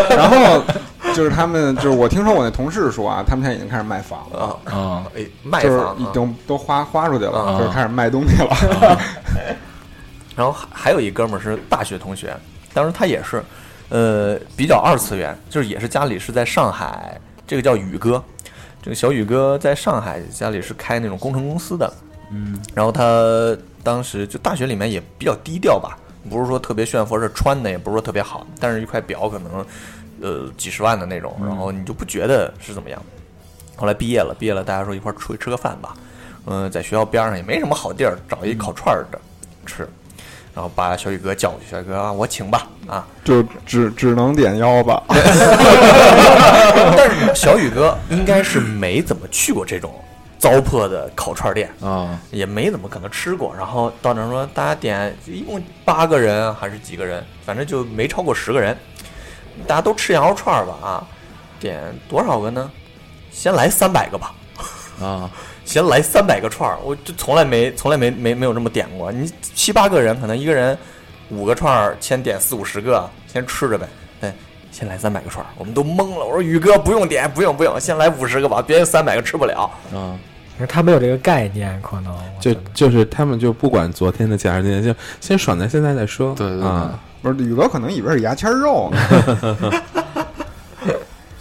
[0.15, 0.63] 然后
[1.13, 4.57] 就是他们就是我听说我那同事说啊，他们现在已经开始卖房了。
[4.65, 8.97] 啊，啊，哎，卖房啊已经都花花出去了，啊就是开始卖东西了。
[10.37, 12.33] 然后还还有一哥们儿是大学同学，
[12.71, 13.43] 当时他也是，
[13.89, 18.23] 呃，比较二次元，就是也是家里是在上海，这个叫宇哥，
[18.81, 21.91] 这个小宇哥在上海家里是开那种工程公司的，
[22.31, 25.97] 嗯，然后他当时就大学里面也比较低调吧，
[26.29, 29.65] 不是说特别炫富，是穿的也不是说特别好，但是一块表可能
[30.21, 33.01] 呃几十万的那种，然后你就不觉得是怎么样。
[33.75, 35.95] 后来毕业了，毕业了，大家说一块儿出去吃个饭吧，
[36.45, 39.19] 嗯、在学校边上也没什么好地儿，找一烤串儿的
[39.65, 39.87] 吃。
[40.57, 43.05] 然后把小宇哥叫过去，小宇哥啊，我请吧，啊！
[43.23, 45.03] 就只只能点腰吧。
[46.97, 49.93] 但是小宇哥应该是没怎么去过这种
[50.39, 53.53] 糟粕的烤串店，啊，也没怎么可能吃过。
[53.55, 58.75] 然后到那说，大家点一共八个人还是几个人，反正就没超过十个人，
[59.67, 61.05] 大家都吃羊肉串吧啊，
[61.59, 62.67] 点多少个呢？
[63.29, 64.33] 先来三百个吧。
[64.99, 65.29] 啊，
[65.67, 69.11] 先来三百个串儿，我就从来没从来没没没有这么点过。
[69.11, 70.75] 你七八个人，可能一个人
[71.29, 73.85] 五个串儿，先点四五十个，先吃着呗。
[74.21, 74.31] 对，
[74.71, 76.25] 先来三百个串儿，我们都懵了。
[76.25, 79.69] 我说宇哥不用点，不用不用，先来五十个吧，别三百个吃不了。
[79.93, 80.17] 嗯。
[80.57, 86.33] 可是他没有这个概念，可能就就是他们就不管昨天的价还是今天，就先爽在现在再说。
[86.33, 89.83] 对对对啊，不是宇哥可能以为是牙签肉呢。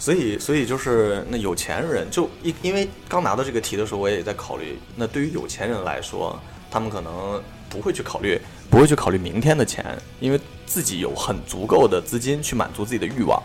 [0.07, 6.39] 所以，所以就是那有钱人，就因因为刚拿到这个题的时候，我也在考虑，那对于有钱人来说，
[6.71, 8.39] 他们可能不会去考虑，
[8.69, 9.83] 不会去考虑明天的钱，
[10.21, 13.37] 因为自己有很足够的资金去满足自己的欲望。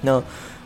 [0.00, 0.14] 那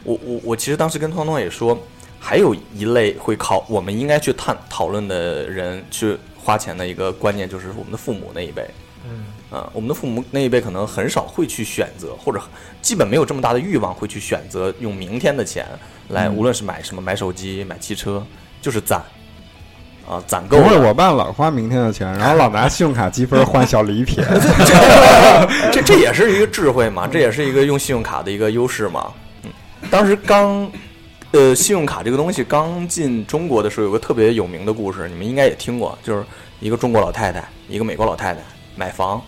[0.05, 1.77] 我我我其实当时跟通通也说，
[2.21, 8.63] 还有一类会考，我们应该去探讨论的人去花钱的一个观念，就是我们的父母那一辈。
[9.05, 12.41] 嗯啊、我们的父母那一辈可能很少会去选择，或者
[12.83, 15.67] 基本没有这么大的欲望会去选择用明天的钱
[16.09, 18.23] 来，无论是买什么，买手机、买汽车，
[18.61, 19.03] 就是攒
[20.07, 24.23] 啊，攒够不会，我爸老花明天的钱，然后老拿信用卡积分换小礼品。
[25.73, 29.13] 这这也是一个智慧嘛，这也是一个用信用卡的一个优势嘛。
[29.45, 29.51] 嗯，
[29.91, 30.71] 当时刚，
[31.33, 36.25] 呃，信用卡这个东西刚进中国的时候，有个特别有名的故事，你们应该也听过，就是
[36.61, 38.41] 一个中国老太太，一个美国老太太
[38.77, 39.23] 买房，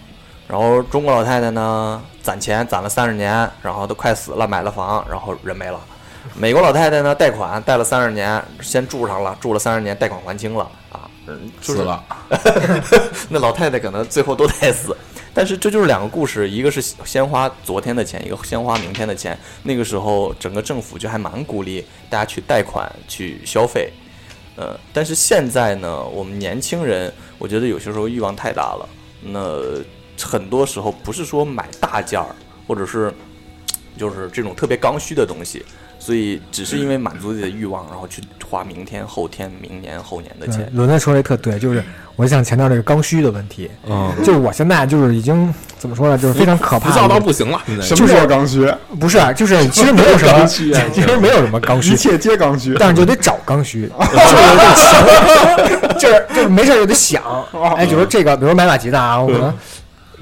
[0.51, 5.79] 然后中国老太太呢攒钱攒了三十年，然后都快死了，买了房，然后人没了。
[6.35, 12.05] 美国老太太呢贷款贷了三十年，先住上了，住了三十年，贷款还清了啊，嗯，就是死了，
[13.31, 14.97] 那老太太可能最后都得死。
[15.33, 19.39] 但是这就是两个故事，一个是先花昨天的钱，一个先花明天的钱。
[19.63, 23.93] 那个时候，整个政府就还蛮鼓励大家去贷款、去消费。
[24.57, 28.89] 呃，但是现在呢，我们年轻人，我觉得有些时候欲望太大了。
[29.23, 29.61] 那
[30.27, 32.27] 很多时候不是说买大件儿，
[32.67, 33.13] 或者是
[33.97, 35.65] 就是这种特别刚需的东西，
[35.99, 40.69] 所以只是因为满足自己的欲望，然后去花明天、后天、明年、后年的钱。
[40.73, 41.83] 伦伦说的特对，就是
[42.17, 43.71] 我想强调这个刚需的问题。
[43.87, 47.21] 嗯，就是我现在就是已经怎么说呢，就是非常可怕浮躁到。
[47.21, 48.67] 不行了，什么叫刚需？
[48.99, 52.75] 不是，就是其实没有什么， 其实没有什么刚需一，切皆刚需。
[52.79, 57.23] 但是就得找刚需， 就是有点想，就是就是没事儿就得想，
[57.77, 59.55] 哎，就说这个，比如买把吉他啊，我可能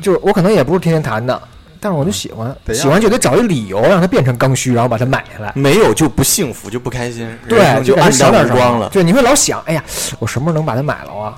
[0.00, 1.40] 就是我可能也不是天天弹的，
[1.80, 5.52] 但是我就喜欢，喜欢就得找一理由让它变成刚需，然后把它买下来。
[5.54, 8.86] 没有就不幸福，就不开心，对，就感黯淡觉想点光了。
[8.86, 9.84] 么对，你会老想，哎呀，
[10.18, 11.34] 我什么时候能把它买了啊？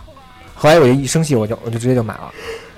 [0.55, 2.31] 后来我就一生气，我就我就直接就买了，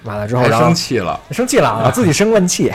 [0.04, 2.72] 买了之后然后生气了，生气了啊， 自己生闷气，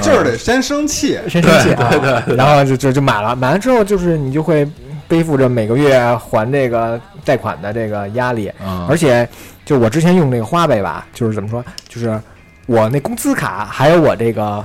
[0.00, 4.66] 就是得先生气， 先生气啊，然后就就就买了，买了之后就是你就会
[5.06, 9.28] 背负着每个月还这个贷款的这个压力，嗯而且
[9.64, 12.18] 就我之前用那个花呗吧，就是怎么说，就是
[12.66, 14.64] 我那工资卡还有我这个，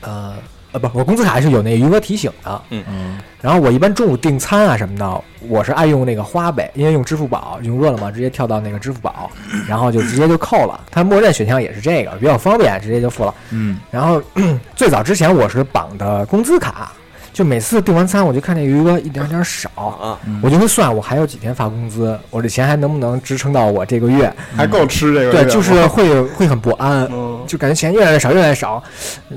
[0.00, 0.34] 呃
[0.72, 9.30] 呃不，我工资卡是有那个余额提醒的，嗯，然后我一般中午订餐啊什么的，我是爱用那个花呗，因为用支付宝用饿了么直接跳到那个支付宝，
[9.68, 13.34] 然后就直接就扣了，它默认选项也是这个，比较方便，直接就付了。
[13.50, 14.20] 嗯，然后
[14.74, 16.90] 最早之前我是绑的工资卡，
[17.34, 24.32] 就每次订完餐我就看见余额一点点少，啊，我就会算我还有几天发工资，我这钱还能不能支撑到我这个月？
[24.56, 27.34] 还够吃这个对，就是 会会很不安，嗯。
[27.46, 28.82] 就感觉钱越来越少，越来越少，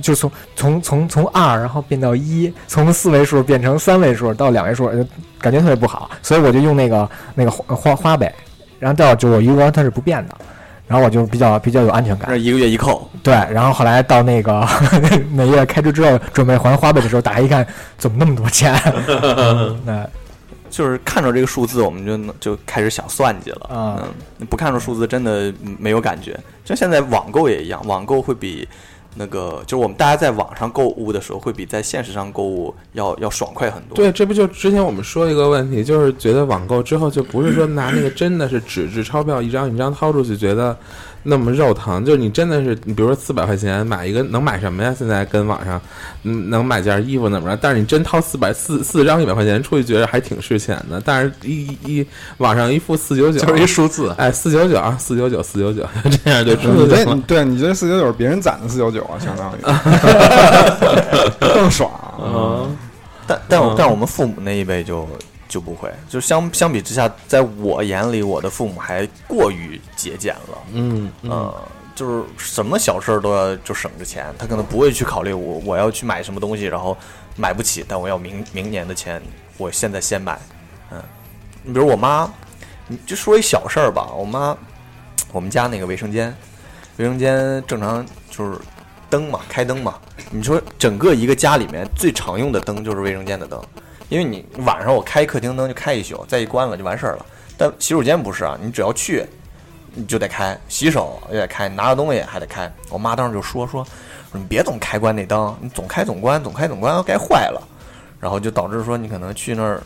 [0.02, 5.06] 就从从从从二，然后变到一，从四位数变成三位数到两位数，就
[5.42, 8.34] 感觉特别不好，所以我就用那个那个花花花呗，
[8.80, 10.36] 然后到就我余额它是不变的，
[10.88, 12.30] 然后我就比较比较有安全感。
[12.30, 14.66] 这一个月一扣，对，然后后来到那个
[15.32, 17.66] 每月开支之后，准备还花呗的时候，打开一看，
[17.98, 18.74] 怎么那么多钱？
[19.86, 20.08] 那
[20.70, 23.70] 就是看着这个数字，我们就能就开始想算计了。
[23.70, 24.04] 啊
[24.40, 26.38] 嗯，不看着数字，真的没有感觉。
[26.64, 28.68] 就现在网购也一样，网购会比
[29.18, 33.96] 那个就是我们大家在网上购物的时候，会比在现实上购物要要爽快很多。
[33.96, 40.78] 对，这不就之前我们说一个问题，就是觉得网购之后就不是说拿那个真的是纸质钞票一张一张掏出去，觉得
[41.30, 42.06] 那么肉疼。
[42.06, 44.96] 就是你真的是，你比如说四百块钱买一个能买什么呀？
[44.98, 45.80] 现在跟网上
[46.24, 47.58] 嗯能买件衣服怎么着？
[47.62, 51.02] 但是你真掏四百四四张一百块钱出去，觉得还挺值钱的。
[51.04, 55.86] 但是一一一网上一付四九九，就是一数字，哎四九九啊四九九四九九，
[56.24, 57.18] 这样就出去了。
[57.28, 59.62] 对你这四九九是别人攒的四九九啊，相当于
[61.54, 61.92] 更爽。
[62.20, 62.76] 嗯，
[63.28, 65.08] 但但我但我们父母那一辈就
[65.48, 70.58] 就不会，就相相比之下，在我眼里，我的父母还过于节俭了。
[70.74, 76.98] 嗯嗯呃，就是什么小事儿都要就省着钱，他可能不会去考虑我我要去买什么东西，然后
[77.36, 79.22] 买不起，但我要明明年的钱，
[79.58, 80.40] 我现在先买。
[80.92, 81.02] 嗯，
[81.64, 82.30] 你比如我妈，
[82.88, 84.58] 你就说一小事儿吧，我妈，
[85.32, 86.36] 我们家那个卫生间，
[86.98, 88.60] 卫生间正常就是
[89.10, 89.96] 灯嘛，开灯嘛。
[90.30, 93.62] 你说整个一个家里面最常用的灯就是卫生间的灯，
[94.10, 97.26] 因为你晚上我开客厅灯就开一宿，再一关了就完事儿了。
[97.58, 99.26] 但洗手间不是啊，你只要去，
[99.94, 102.72] 你就得开，洗手也得开，拿个东西还得开。
[102.90, 103.86] 我妈当时就说说，
[104.32, 107.62] 你别总开关那灯，你总开总关，总开总关，该坏了。
[108.20, 109.80] 然后就导致说你可能去那儿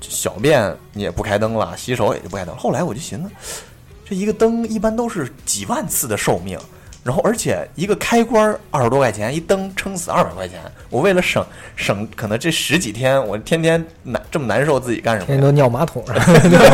[0.00, 2.54] 小便你也不开灯了，洗手也就不开灯。
[2.56, 3.30] 后来我就寻思，
[4.04, 6.58] 这一个灯一般都是几万次的寿命，
[7.08, 10.60] 然后而且一个开关二十多块钱，一灯撑死二百块钱。
[10.90, 11.42] 我为了省
[11.74, 15.26] 省，可能这十几天我天天难这么难受，自己干什么？
[15.26, 16.14] 天天都尿马桶上，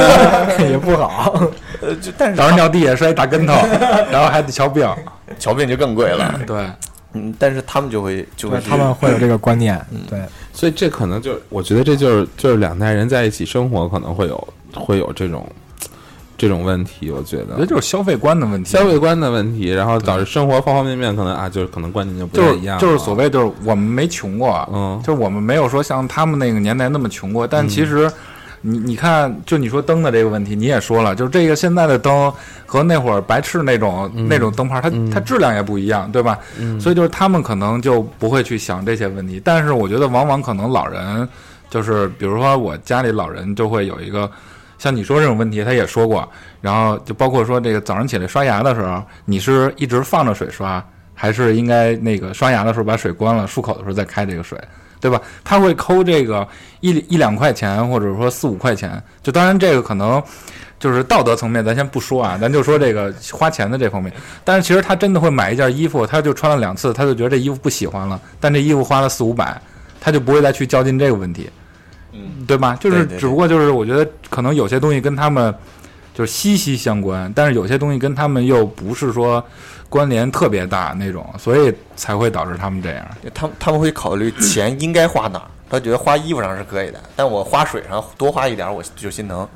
[0.68, 1.40] 也不好。
[1.80, 3.54] 呃，就但是早上尿地下摔大跟头，
[4.10, 4.84] 然后还得瞧病。
[5.38, 6.40] 瞧病就更贵了。
[6.46, 6.68] 对，
[7.12, 10.20] 嗯，但是他们就会就会他们会有这个观念，对，
[10.52, 15.46] 所以这可能就我觉得这就是就是两代人在一起生活可能会有会有这种
[16.36, 17.46] 这种问题，我觉得。
[17.52, 25.00] 我觉得就是消费观的问题，消费观的问题，然后导致生活方方面面可能啊，就是可能观念就不太一样了，就是所谓就是我们没穷过，嗯。
[25.04, 28.10] 就是我们没有说像他们那个年代那么穷过，但其实
[28.62, 32.32] 你你看，就你说灯的这个问题，你也说了，就是这个现在的灯
[32.66, 36.38] 和那会儿白炽那种、那种灯泡，它、它质量也不一样，对吧？
[36.80, 41.28] 所以就是他们可能就不会去想这些问题，但是我觉得往往可能老人
[41.70, 44.28] 就是比如说我家里老人就会有一个。
[44.84, 46.28] 像你说这种问题，他也说过，
[46.60, 54.60] 然后就包括说这个早上起来刷牙的时候，你是一直放着水刷，还是应该那个刷牙的时候把水关了，漱口的时候再开这个水，
[55.00, 55.18] 对吧？
[55.42, 56.46] 他会抠这个
[56.80, 59.02] 一一两块钱，或者说四五块钱。
[59.22, 60.22] 就当然这个可能
[60.78, 64.12] 就是道德层面，咱先不说啊，咱就说这个花钱的这方面。
[64.44, 69.58] 但是其实他真的会买一件衣服，他就穿了两次，他就觉得这衣服不喜欢了，但这衣服花了四五百，
[69.98, 71.48] 他就不会再去较劲这个问题。
[72.14, 72.76] 嗯，对吧？
[72.80, 75.52] 就是只不过就是我觉得可能有些东西跟他们
[76.14, 79.44] 就是息息相关，但是有些东西跟他们又不是说
[79.88, 83.04] 关联特别大那种，所以才会导致他们这样。
[83.34, 89.46] 他他们会考虑钱应该花哪儿，他觉得花衣服上是可以的，但我花水上多花一点我就心疼。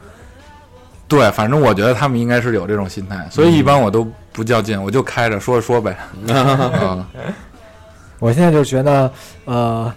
[1.07, 5.97] 对，反正我觉得他们应该是有这种心态，所以一般我都不较劲，我就开着说着说呗。
[6.29, 7.07] 啊，
[8.21, 9.11] 我现在就觉得，
[9.47, 9.90] 呃，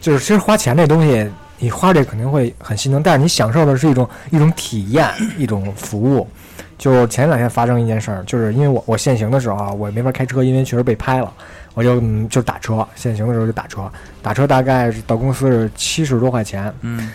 [0.00, 1.26] 就是其实花钱这东西，
[1.62, 6.26] 你花这肯定会很心疼，但是你享受的是一种一种体验，一种服务。
[6.76, 11.32] 就前两天发生一件事儿，就是因为我我限行的时候啊，我没法开车，因为确实被拍了，
[11.74, 13.88] 我就嗯就打车，限行的时候就打车，
[14.20, 17.12] 打车大概是到公司是七十多块钱，嗯，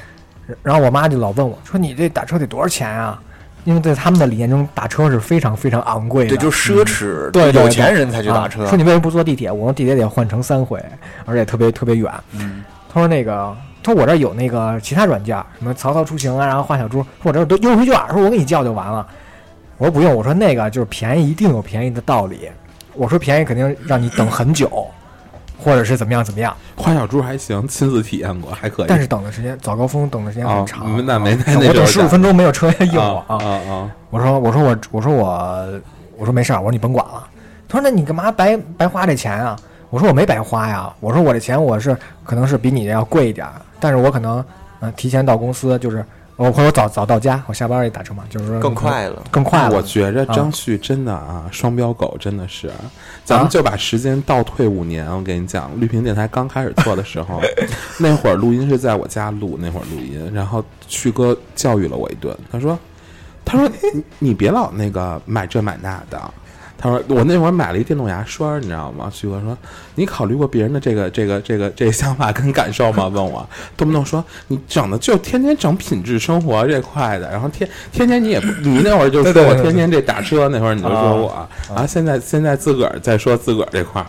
[0.63, 3.21] 然后我妈就老问我说：“你这打车得多少钱啊？”
[3.65, 8.65] 因为在他们的理念中，打车是非常非常昂贵的，对，就奢侈，对对有钱人才去打啊车。
[8.67, 9.51] 说你为什么不坐地铁？
[9.51, 10.81] 我说地铁得换乘三回，
[11.25, 12.09] 而且特别特别远。
[12.31, 19.07] 嗯，他说那个，他说我这儿有那个其他软件，什么曹操出行啊，然后画小猪，说我这有都优惠券，说我给你叫就完了。
[19.77, 22.49] 我说不用，我说那个就是便宜一定有便宜的道理，
[22.93, 24.87] 我说便宜肯定让你等很久，
[25.57, 28.85] 或者是怎么样怎么样，花小猪还行，亲自体验过，还可以。
[28.89, 33.91] 但是等的时间早高峰等的时间啊很长，那没啊那那我等十五分钟没有车应我啊啊啊！
[34.09, 35.81] 我说我说我我说我
[36.17, 37.25] 我说没事儿，我说你甭管了。
[37.69, 39.55] 他说那你干嘛白白花这钱啊？
[39.89, 44.45] 我说我没白花呀，我说我这钱我是可能是比你这要贵一点儿，但是我可能嗯、
[44.81, 49.23] 呃提前到公司，就是我或者我早早到家，我下班也打车嘛，就是说更快了。
[49.31, 49.75] 更快了。
[49.75, 52.69] 我觉着张旭真的啊，双标狗真的是，
[53.23, 55.09] 咱们就把时间倒退五年。
[55.09, 57.41] 我跟你讲，绿屏电台刚开始做的时候，
[57.97, 62.77] 那会儿录音是在我家录，那会儿录音，然后旭哥教育了我一顿，他说
[63.43, 66.21] ：“他说 你你别老那个买这买那的。”
[66.77, 69.57] 他说：“我那会儿买了一电动牙刷，你知道吗？”徐哥说
[69.95, 84.07] ：“你考虑过别人的这个、这个、这个、这个想法跟感受吗？” 问我，动不动说你整的就天天整品质生活这块的，然后天天天你也不，你那会儿就说我天天这打车，那会儿你就说我，然后现在现在自个儿在说自个儿这块儿，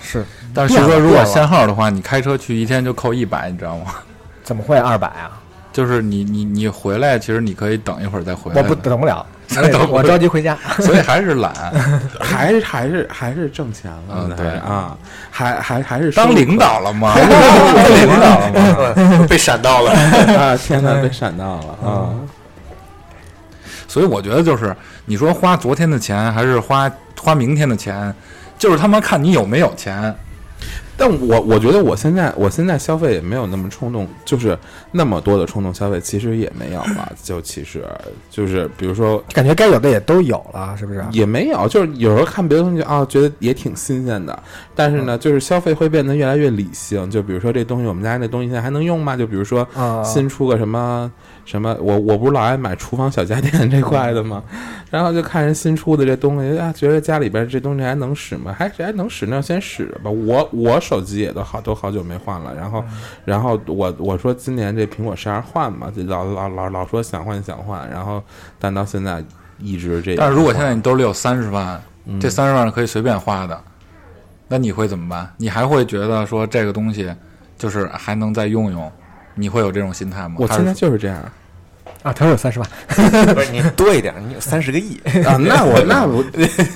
[0.00, 3.94] 是，但是徐哥如果限号的话，你开车去一天就扣一百，你知道吗？
[4.42, 5.37] 怎么会二百啊？
[5.78, 8.60] 就是你你你回来，其实你可以等一会儿再回来。
[8.60, 9.24] 我不等不了，
[9.70, 10.58] 等我着急回家。
[10.82, 11.52] 所以还是懒。
[12.20, 14.96] 还是还是还是挣钱了，嗯对啊，
[15.30, 17.14] 还还还是当领导了吗？
[17.14, 18.50] 当领领导了
[19.20, 19.26] 吗？
[19.30, 19.92] 被闪到了。
[19.92, 20.56] 啊！
[20.56, 22.10] 天哪，被闪到了啊！
[23.86, 24.74] 所以我觉得就是
[25.06, 28.12] 你说花昨天的钱还是花花明天的钱，
[28.58, 30.12] 就是他妈看你有没有钱。
[30.98, 34.58] 但我我觉得我现在我现在消费也没有那么冲动，就是
[34.90, 37.12] 那么多的冲动消费，其实也没有了。
[37.22, 37.84] 就其实
[38.28, 41.04] 就是比如说感觉该有的也都有了，是不是？
[41.12, 44.36] 也没有，就是有时候看别的东西啊，觉得也挺新鲜的，
[44.74, 47.08] 但是呢，就是消费会变得越来越理性。
[47.08, 49.16] 就比如说这东西，我们家那东西现在还能用吗？
[49.16, 51.10] 就比如说啊，新出个什么
[51.44, 54.42] 什么，我我不是老爱买厨房小家电这块的吗？
[54.90, 58.52] 然后就看人新出的这东西啊，觉得家里边这东西还能使吗？
[58.58, 60.10] 还还能使，那先使吧。
[60.10, 62.82] 我我手机也都好都好久没换了，然后
[63.26, 68.22] 然后我我说今年这苹果十二换嘛，就老老老老说想换想换，然后
[68.58, 69.22] 但到现在
[69.58, 70.16] 一直这。
[70.16, 73.60] 但是如果现在你兜里有三十万，嗯这三十万可以随便花的，
[74.48, 75.30] 那你会怎么办？
[75.36, 77.14] 你还会觉得说这个东西
[77.58, 78.90] 就是还能再用用？
[79.34, 80.36] 你会有这种心态吗？
[80.38, 81.22] 我现在就是这样
[82.02, 82.68] 啊，他说有三十万，
[83.34, 84.96] 不是你多一点，你有三十个亿。
[85.24, 86.24] 啊，那我那我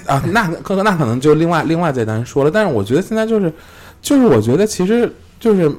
[0.07, 2.51] 啊，那可那可能就另外另外再单说了。
[2.53, 3.53] 但是我觉得现在就是
[4.03, 5.71] 就是我觉得其实就是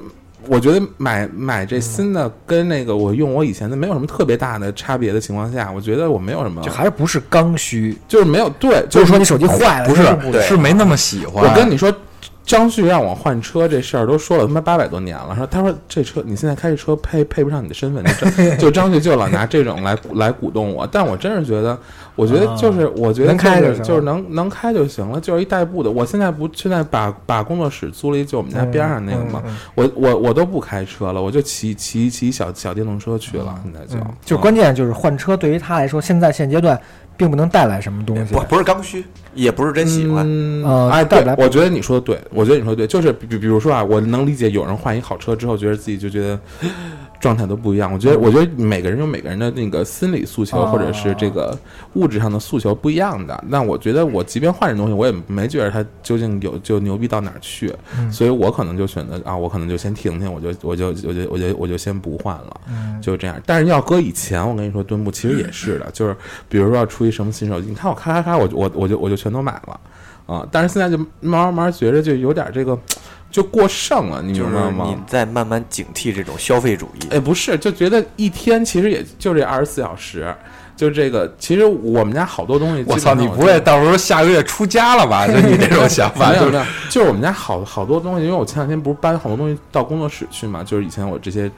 [0.48, 7.96] 我觉得买买这新的跟那个我用我以前的没有什么特别大的差别的情况下，我觉得我没有什么就还是不是刚需？
[8.08, 10.02] 就是没有对，就是说你手机坏了，不是
[10.32, 11.44] 不是没那么喜欢？
[11.44, 11.94] 我跟你说，
[12.44, 21.76] 张旭让我换车这事儿都说了他妈八百多年了，说他说这车你现在开这车配配不上你的身份，就张 就张旭就老拿这种来 来鼓动我，但我真是觉得，
[22.14, 25.90] 我觉得就是、我觉得能开就就是就是能能开就行了，就是一代步的。
[25.90, 29.42] 我现在不现在把把工作室租了一就我们家边上那个嘛，
[29.74, 34.40] 我我我都不开车了，我就骑骑骑小小电动车去了，现在就、嗯，就嗯。
[34.40, 36.78] 关键就是换车对于他来说，现在现阶段
[37.16, 38.40] 并不能带来什么东西不。
[38.42, 39.04] 不是刚需，
[39.34, 40.24] 也不是真喜欢。
[40.26, 46.38] 嗯，呃哎，带来，对我觉得你说的对，我觉得你说的对，就是比比比如说啊，我能理解有人换一好车之后，觉得自己就觉得
[47.20, 47.90] 状态都不一样。
[47.90, 51.56] 我觉得，我觉得每个人有每个人的那个心理诉求，哦或者是这个
[51.94, 53.42] 物质上的诉求不一样的。
[53.48, 62.60] 那我觉得，我即便换这东西，我也没觉得它究竟有就牛逼到哪儿去，嗯所以我可能就选择啊，我可能就先停停，我就我就我就我就我就先不换了。
[62.68, 63.40] 嗯就这样。
[63.46, 66.14] 但是要搁以前，我跟你说，墩布其实也是的，就是
[66.48, 69.80] 比如说要出一什么新手机，你看我咔咔咔，我就我我就我就全都买了
[70.26, 70.46] 啊。
[70.50, 72.78] 但是现在就慢慢慢觉着就有点这个
[73.30, 74.84] 就过剩了，你明白吗？
[74.88, 77.08] 你在慢慢警惕这种消费主义。
[77.10, 80.32] 哎，不是，就觉得一天其实也就这二十四小时，
[80.76, 81.32] 就这个。
[81.38, 85.26] 其实我们家好多东西，我操，你不会到时候下个月出家了吧？
[85.26, 91.50] 就你这种想法， 就是没有没有，就是我们家好好多东西，因为我前两天不是搬好多东西到工作室去嘛，就是以前我这些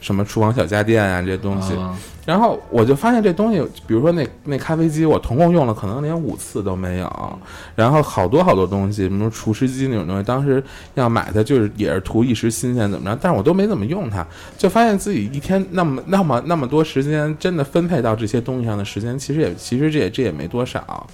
[0.00, 1.96] 什么厨房小家电啊这些东西，啊。
[2.26, 7.38] 然后我就发现这东西，比如说那那咖啡机，我总共用了可能连五次都没有。
[7.74, 10.62] 然后好多好多东西，什么厨师机那种东西，当时
[10.94, 14.24] 要买它就是也是图一时新鲜怎么着，但是我都没怎么用它，
[14.56, 21.06] 就发现自己一天那么那么那么多时间，真的分配到这些东西上的时间，其实也其实这也这也没多少，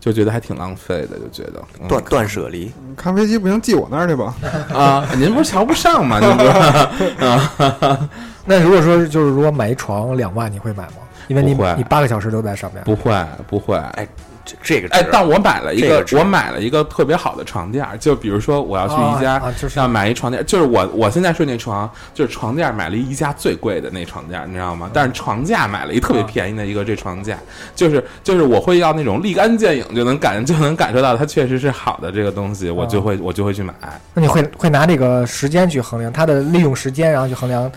[0.00, 4.34] 就觉得还挺浪费的，就觉得、嗯断断舍离，咖啡机不行，寄我那儿去吧。
[4.72, 6.18] 啊， 您不是瞧不上吗？
[6.18, 6.50] 您不是
[8.46, 10.94] 那如果说就是如果买一床两万，你会买吗？
[11.28, 12.82] 因为你不会你八个小时都在上面。
[12.84, 13.14] 不会
[13.46, 14.08] 不会，哎，
[14.44, 24.90] 这这个哎，但我买了一个这个，我买了一个特别好的床垫儿，就比如说我要去宜家，啊啊就是要买一床垫儿，就是我我现在睡那床，就是床垫儿买了一宜家最贵的那床垫儿，你知道吗？
[24.92, 27.38] 但是床架买了一特别便宜的一个这床架，
[27.74, 33.74] 就是就是我会要那种立竿见影就能感就能感受到它确实是好的这个东西，我就会我就会去买。
[34.14, 37.70] 那你会会拿这个时间去衡量它的利用时间，然后去衡量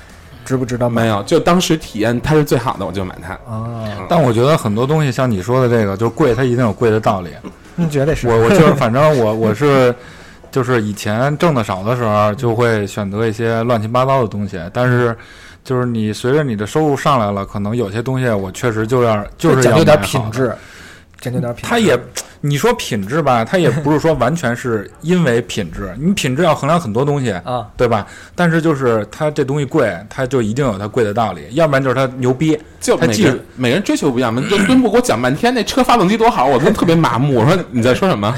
[0.45, 3.33] 值不值得买没有，就当时体验它是最好的，我就买它。
[3.51, 3.83] 啊？
[4.07, 7.29] 但我觉得很多东西像你说的这个，就是贵，它一定有贵的道理。
[7.75, 8.27] 你觉得是？
[8.27, 9.93] 我我就是反正我我是
[10.51, 15.15] 就是以前挣的少的时候，就会选择一些乱七八糟的东西，但是。
[15.65, 20.53] 就是你随着你的收入上来了，可能有些东西我确实就要就是要讲究点品质，
[21.24, 21.69] 讲究点品质。
[21.69, 21.97] 它也，
[22.41, 28.05] 你说品质吧，它也不是说完全是因为品质，你品质要衡量很多东西，啊，对吧？
[28.36, 32.59] 但是就是它这东西贵，它就一定有它贵的道理，要不然就是它牛逼。
[32.82, 34.43] 就每它技术个人每个人追求不一样嘛。
[34.49, 37.36] 墩墩布给我讲半天那车发动机多好，我都特别麻木。
[37.36, 38.36] 我说你在说什么？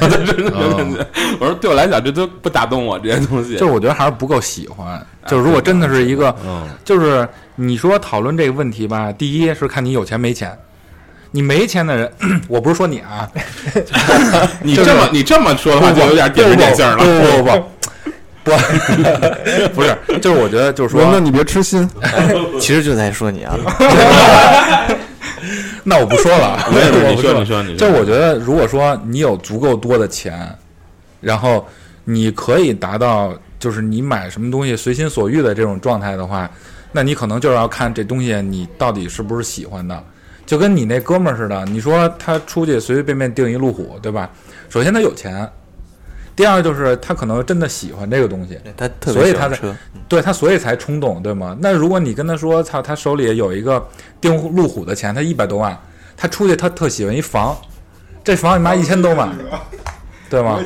[1.39, 3.53] 我说对我来讲这都不打动我这些东西。
[3.53, 5.03] 就是我觉得还是不够喜欢。
[5.25, 10.55] 就是如果真的是一个，嗯，就是你说讨论这个问题吧，第一是看你有钱没钱。
[11.35, 12.09] 你没钱的人，
[12.47, 13.29] 我不是说你啊，
[14.63, 16.95] 你这么你这么说的话，就有点点名点姓了。
[16.95, 18.51] 不不不不，
[19.75, 21.89] 不是，就是我觉得就是说，那你别痴心，
[22.57, 23.53] 其实就在说你啊，
[25.83, 30.49] 那我不说了，没有，我不了你说你说你说，就我觉得，如果说你有足够多的钱，
[31.19, 31.67] 然后
[32.05, 36.49] 你可以达到就是你买什么东西随心所欲的这种状态的话，
[36.93, 40.01] 那你可能就是要看这东西你到底是不是喜欢的。
[40.45, 44.29] 就跟你那哥们儿似的，你说他出去随随便便订一路虎，对吧？
[44.69, 45.49] 首先他有钱，
[46.35, 49.77] 第二就是他可能真的喜欢这个东西，他特所以他在别喜欢车，
[50.07, 51.57] 对他所以才冲动，对吗？
[51.59, 53.83] 那如果你跟他说，操，他手里有一个
[54.19, 55.77] 订路虎的钱，他一百多万，
[56.17, 57.57] 他出去他特喜欢一房，
[58.23, 59.33] 这房你妈一千多万，
[60.29, 60.59] 对吗？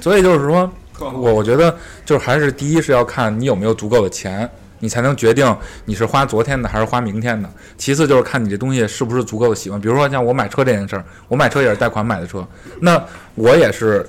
[0.00, 4.48] 所以就是说，我我觉得就是还是第一是要看你有没有足够的钱，
[4.84, 5.56] 你才能决定
[5.86, 7.48] 你是花昨天的还是花明天的。
[7.78, 9.80] 其次就是看你这东西是不是足够的喜欢。
[9.80, 12.46] 比如说像我买车这件事儿，我买车也是贷款买的车，
[12.80, 13.02] 那
[13.34, 14.06] 我也是，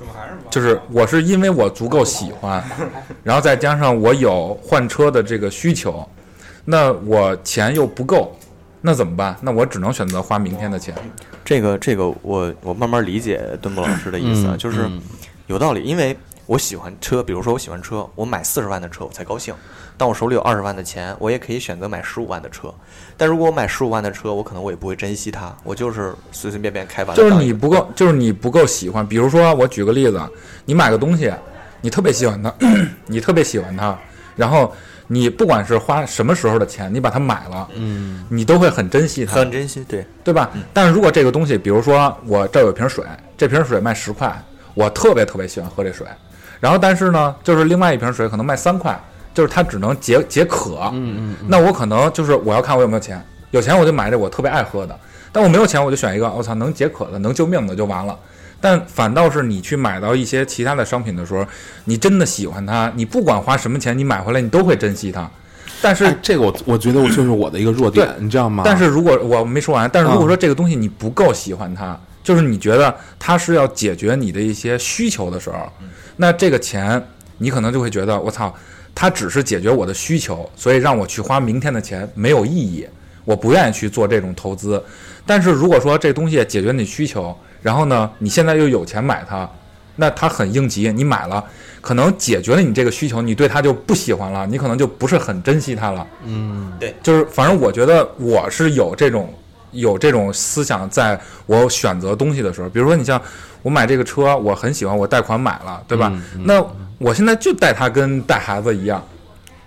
[0.50, 2.62] 就是我是因为我足够喜欢，
[3.24, 6.06] 然后再加上我有换车的这个需求，
[6.66, 8.38] 那我钱又不够。
[8.82, 9.34] 那怎么办？
[9.42, 10.94] 那我只能选择花明天的钱。
[11.46, 15.02] 这个这个我我慢慢理解墩布老师的意思啊，嗯就是嗯
[15.48, 16.16] 有道理，因为
[16.46, 19.54] 我喜欢车，比如说我喜欢车，我买四十万的车我才高兴。
[19.98, 22.74] 但我手里有二十万的钱，我也可以选择买十五万的车。
[23.16, 27.16] 但如果我买十五万的车，我可能我也不会珍惜它，我就是随随便便开完。
[27.16, 29.08] 就是你不够，就是你不够喜欢。
[29.08, 30.22] 比如说，我举个例子，
[30.66, 31.34] 你买个东西，
[31.82, 32.54] 你特别喜欢它，
[33.08, 33.98] 你特别喜欢它，
[34.36, 34.72] 然后
[35.08, 40.52] 你不管是花什么时候的钱，你把它买了，嗯，嗯你都会很珍惜它，很珍惜，对，对吧？
[40.74, 43.06] 但是如果这个东西，比如说我这儿有瓶水，
[43.38, 44.38] 这瓶水卖十块，
[44.74, 46.06] 我特别特别喜欢喝这水。
[46.60, 48.99] 然后但是呢，就是另外一瓶水可能卖三块，
[49.34, 50.89] 就是它只能解解渴。
[50.93, 54.97] 嗯嗯，那我可能就是我要看我有没有钱，有钱我就买这我特别爱喝的，
[55.32, 58.18] 但我没有钱我就选一个我操能解渴的能救命的就完了。
[58.62, 61.45] 但反倒是你去买到一些其他的商品的时候，
[61.84, 65.30] 你真的喜欢它，你不管花什么钱，你买回来你都会珍惜它。
[65.82, 68.64] 但是哎这个我我觉得我就是我的一个弱点，你知道吗？
[68.66, 75.72] 但是如果我没说完，但是如果说这个东西你不够喜欢它，就是你觉得它是要解决你的一些需求的时候，
[76.18, 77.02] 那这个钱
[77.38, 78.54] 你可能就会觉得我操，
[78.96, 82.88] 它只是解决我的需求，所以让我去花明天的钱没有意义，
[83.24, 84.84] 我不愿意去做这种投资。
[85.24, 89.48] 但是如果说这东西解决你需求，然后呢，你现在又有钱买它，
[89.98, 91.44] 那它很应急，你买了，
[91.82, 96.08] 可能解决了你这个需求，你对它就不喜欢了，你可能就不是很珍惜它了。
[96.26, 99.32] 嗯，对就是反正我觉得我是有这种
[99.76, 103.22] 有这种思想，在我选择东西的时候，比如说你像
[103.62, 106.12] 我买这个车，我很喜欢，我贷款买了，对吧？
[106.14, 106.66] 嗯嗯那
[106.98, 109.04] 我现在就带它跟带孩子一样，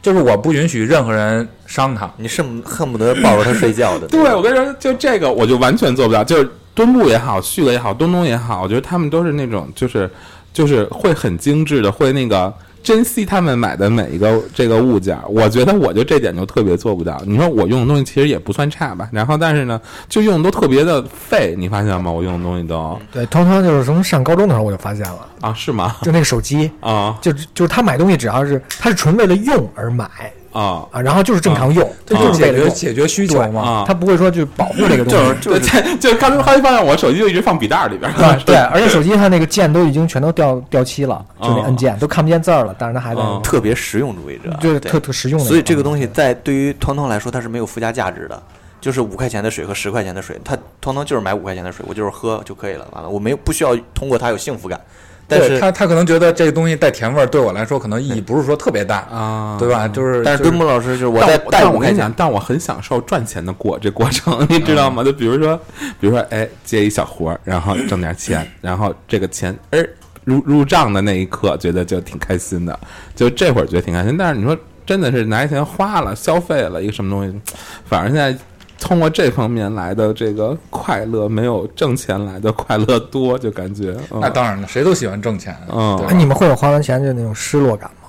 [0.01, 2.11] 就是我不允许任何人伤它。
[2.17, 4.07] 你是恨不得抱着他睡觉的。
[4.09, 6.25] 对，我跟你说，就这个我就完全做不到。
[6.25, 10.11] 就是墩布也好，旭哥也好，东东也好，我觉得他们都是那种就是
[10.53, 12.53] 就是会很精致的，会那个
[12.83, 15.18] 珍惜他们买的每一个这个物件。
[15.29, 17.20] 我觉得我就这点就特别做不到。
[17.26, 22.11] 你说我用的东西其实也不算差吧，然后但是呢，就用的都特别的废，你发现吗？
[22.11, 25.97] 我用的东西都对，通常就是从上高中的时候我就发现了，啊，是吗？
[26.03, 30.09] 就那个手机，啊就就是他买东西只要是他是纯为了用而买
[30.53, 33.61] 啊啊，然后就是正常用，这就是为了解决需求嘛。
[33.61, 33.84] 啊！
[33.86, 35.40] 他不会说去保护这个东西。
[35.40, 35.61] 就是
[36.01, 38.14] 就就刚才发现发现我手机就一直放笔袋儿里边儿。
[38.44, 45.46] 对 对，而且手机它那个键都已经全都掉掉漆了，就那哦按键都看不见字儿了，但是它还在，哦特别实用主义者，对就是特特实用的。
[45.46, 48.42] 所以这个东西在对于通通来说，它是没有附加价值的。
[48.80, 54.80] 就是五块钱的水和十块钱的水，他通通就是买五块钱的水，我就是喝就可以了，完了，我没有不需要通过它有幸福感。
[55.29, 59.87] 但是对他，他可能觉得这个东西带甜味儿，对我来说可能意义不是说特别大，啊，对吧？
[59.87, 65.05] 就是，但是就是墩布老师就是我但在但我跟你讲，，但我很享受赚钱的过这过程，你知道吗？
[65.05, 65.55] 就比如说，
[66.01, 69.87] 比如说，哎，接一小活儿，然后挣点钱，然后这个钱，哎，
[70.24, 72.81] 入入账的那一刻，觉得就挺开心的，
[73.14, 74.16] 就这会儿觉得挺开心。
[74.16, 74.57] 但是你说
[74.87, 77.39] 真的是拿钱花了，消费了一个什么东西，
[77.85, 78.39] 反正现在。
[78.81, 86.07] 通过这方面来的这个快乐，没有挣钱来的快乐多，就感觉，嗯、那当然了，谁都喜欢挣钱，嗯。
[86.16, 88.09] 你们会有花完钱就那种失落感吗？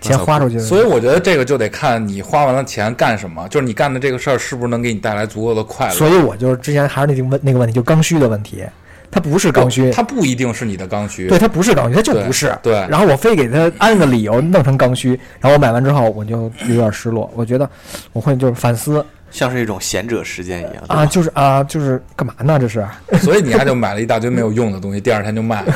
[0.00, 5.92] 钱花出去的，所以我觉得这个就得看你花完了钱干什么，就是你干的这个事儿是不是能给你带来足够的快乐。
[5.92, 8.62] 所以我就是之前还是那个问那个问题，就刚需的问题，
[9.10, 11.28] 它不是刚需，它不一定是你的刚需。
[11.28, 12.56] 对，它不是刚需，它就不是。
[12.62, 17.68] 对然后我非给它安个理由，弄成刚需，然后我买完之后我就有点失落，我觉得
[18.12, 22.58] 我会就是反思像是一种闲者时间一样啊，就是啊，就是干嘛呢？
[22.58, 22.86] 这是，
[23.20, 25.74] 所以你还就买了一大堆没有用的东西， 第二天就卖了。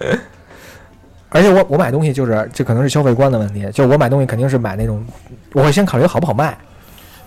[1.30, 5.04] 而且我我买东西就是这可能是消费观的问题，就我买东西肯定是买那种，
[5.52, 6.56] 我会先考虑好不好卖，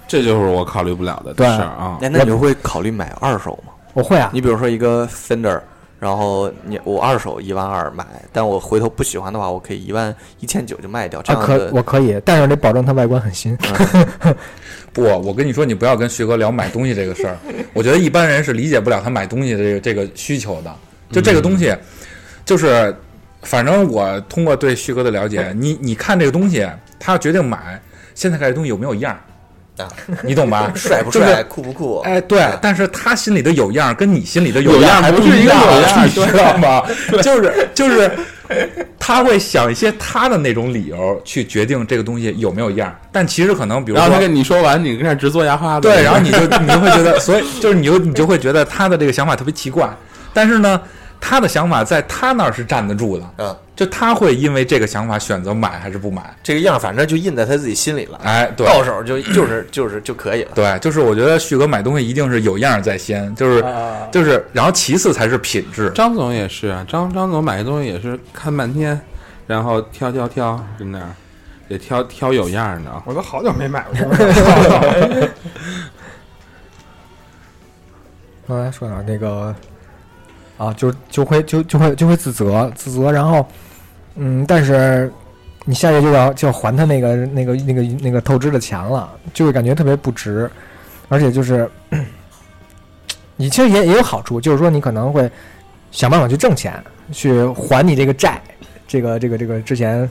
[0.08, 1.98] 这就是我考虑不了的对事儿啊。
[2.00, 3.74] 那那你会考虑买二手吗？
[3.96, 5.60] 我会啊，你比如说一个 Fender，
[6.00, 13.58] 然后你我二手一万二买，但我回头不喜欢的话，我可以一万一千九就卖掉，这啊可样的我可以，但是得保证它外观很新。
[14.92, 17.38] 不，我跟你说，你不要跟旭哥聊买东西这个事儿。
[17.74, 20.76] 我觉得一般人是理解不了他买东西的这个这个需求的。
[21.12, 21.74] 就这个东西，
[22.46, 22.94] 就是
[23.44, 26.68] 反正我通过对旭哥的了解，你你看这个东西，
[27.00, 27.82] 他要决定买，
[28.14, 29.20] 现在看这东西有没有样儿
[29.78, 29.88] 啊，
[30.24, 30.72] 你懂吧？
[30.76, 32.00] 帅不帅、酷不酷？
[32.00, 36.82] 哎，对，但是他心里的有样儿跟你心里的有样样儿还不是一个有样儿你知道吗？
[37.22, 38.10] 就是就是，
[39.00, 45.88] 他会想一些他的那种理由去决定这个东西有没有样儿，但其实可能比如说然后他跟你说完，你跟那儿直做牙花子。
[45.88, 49.90] 对，然后你就你就会觉得，所以就是你就你就会觉得他的这个想法特别奇怪，
[50.34, 50.80] 但是呢，
[51.28, 56.22] 他的想法在他那儿是站得住的，嗯，就他会因为这个想法选择买还是不买。
[56.44, 60.52] 这个样儿反正就印在他自己心里了，哎，对，到手就 就是就是就可以了。
[60.54, 63.66] 对，就是我觉得旭哥买东西一定是有样儿在先，就是
[64.12, 65.90] 就是，然后其次才是品质。
[65.96, 69.02] 张总也是啊，张张总买东西也是看半天，
[69.48, 71.10] 然后挑挑挑，跟那儿
[71.68, 73.02] 得挑挑有样儿的。
[73.04, 75.30] 我都好久没买过了。
[78.48, 79.56] 刚才说哪儿那个
[80.58, 83.46] 啊，就就会就就会就会自责自责，然后
[84.16, 85.12] 嗯，但是
[85.66, 90.50] 你下月就要就要还他那个那个那个那个透支的钱了，就会感觉特别不值，
[91.10, 91.70] 而且就是
[93.36, 95.30] 你其实也也有好处，就是说你可能会
[95.92, 96.82] 想办法去挣钱，
[97.12, 98.42] 去还你这个债，
[98.88, 100.10] 这个这个这个之前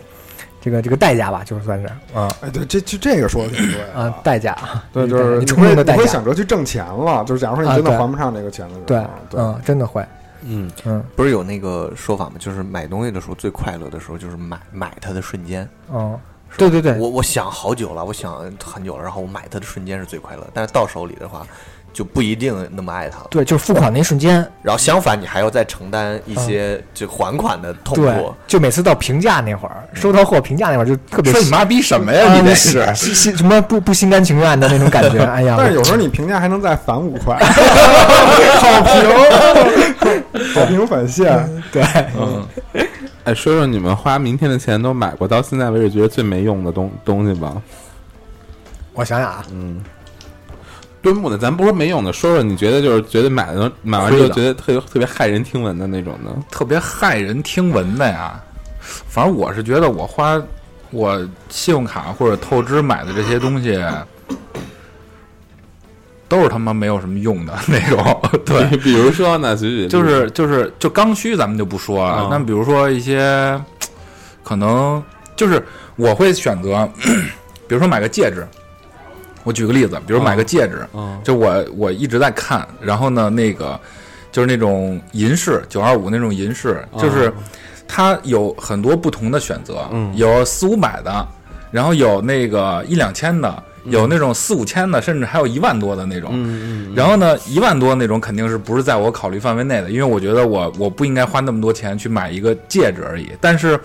[0.60, 4.54] 这个这个代价吧，就是算是啊哎，对，这这这个说的挺对啊代价，
[4.92, 10.04] 对，就是你你会你会冲动的代价，想着去挣钱了，就是假如说你真的还不上这个钱的时候，对啊，对，嗯，真的会。
[10.44, 11.04] 嗯。
[11.16, 12.34] 不是有那个说法吗？
[12.38, 15.68] 就是买东西的时候最快乐的时候就是买买它的瞬间。
[15.88, 16.18] 哦，
[16.56, 21.46] 对对对，我我想好久了，我想很久了，然后我买它的瞬间是最快乐，但是到手里的话
[21.94, 23.26] 就不一定那么爱他了。
[23.30, 32.26] 对，就是付款那一瞬间，然后相反，你还要再承担一些就还款的痛对苦。，就每次到评价那会儿，收到货评价那会儿就特别说你妈逼什么呀？
[32.28, 37.38] 啊你这是是心心什么不不心甘情愿的那种感觉， 哎呀，但是有时候你评价还能再返五块，
[38.58, 41.48] 好评，好评返现。
[41.70, 41.82] 对，
[42.18, 42.44] 嗯，
[43.24, 47.54] 哎，说说你们花明天的钱都买过到现在为止觉得最没用的东东西吧？
[48.94, 49.82] 我想想啊，嗯，
[51.04, 56.34] 墩木的，咱不说没用的，说说你觉得就是觉得买的买完之后觉得特别特别骇人听闻的那种的。
[56.50, 58.40] 特别骇人听闻的呀。
[58.80, 60.40] 反正我是觉得我花
[60.90, 61.16] 我
[61.50, 63.78] 信用卡或者透支买的这些东西，
[66.26, 68.20] 都是他妈没有什么用的那种。
[68.44, 69.54] 对，比如说呢，
[69.88, 72.28] 就是就是就刚需，咱们就不说了嗯。
[72.30, 73.60] 那比如说一些
[74.42, 75.02] 可能
[75.36, 75.62] 就是
[75.96, 76.88] 我会选择，
[77.68, 78.46] 比如说买个戒指。
[79.44, 81.20] 我举个例子，比如买个戒指，嗯。
[81.22, 83.78] 就我我一直在看，然后呢，那个
[84.32, 87.32] 就是那种银饰九二五那种银饰，就是
[87.86, 90.12] 它有很多不同的选择，嗯。
[90.16, 91.28] 有四五百的，
[91.70, 96.30] 然后有那个一两千的，有那种四五千的，甚至还有一万多的那种。
[96.32, 96.94] 嗯嗯。
[96.94, 103.30] 然后呢，一万多那种肯定是不是在我考虑范围内的，因为我觉得我我不应该花那么多钱去买一个戒指而已。
[103.40, 103.78] 但是，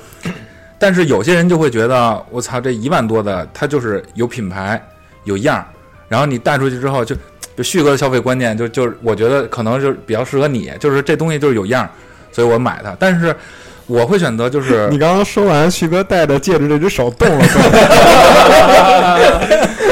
[0.78, 4.82] 但是有些人就会觉得，我操，这一万多的它就是有品牌
[5.24, 5.66] 有样儿，
[6.08, 7.16] 然后你带出去之后就，
[7.56, 11.90] 就旭哥的消费观念就就是我觉得可能就是比较适合你，就是这东西就是有样儿，
[12.32, 12.96] 所以我买它。
[13.00, 13.36] 但是
[13.88, 17.62] 我会选择就是 你刚刚说完，旭哥戴的戒指，这只手动了动。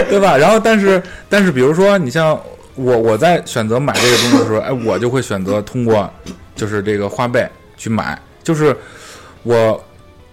[0.09, 0.37] 对吧？
[0.37, 2.29] 然后，但是，但是，比如说，你像
[2.75, 6.09] 我，我在选择买这个东西的时候，哎，我就会选择通过
[6.55, 8.73] 就是这个花呗去买，就是
[9.43, 9.83] 我，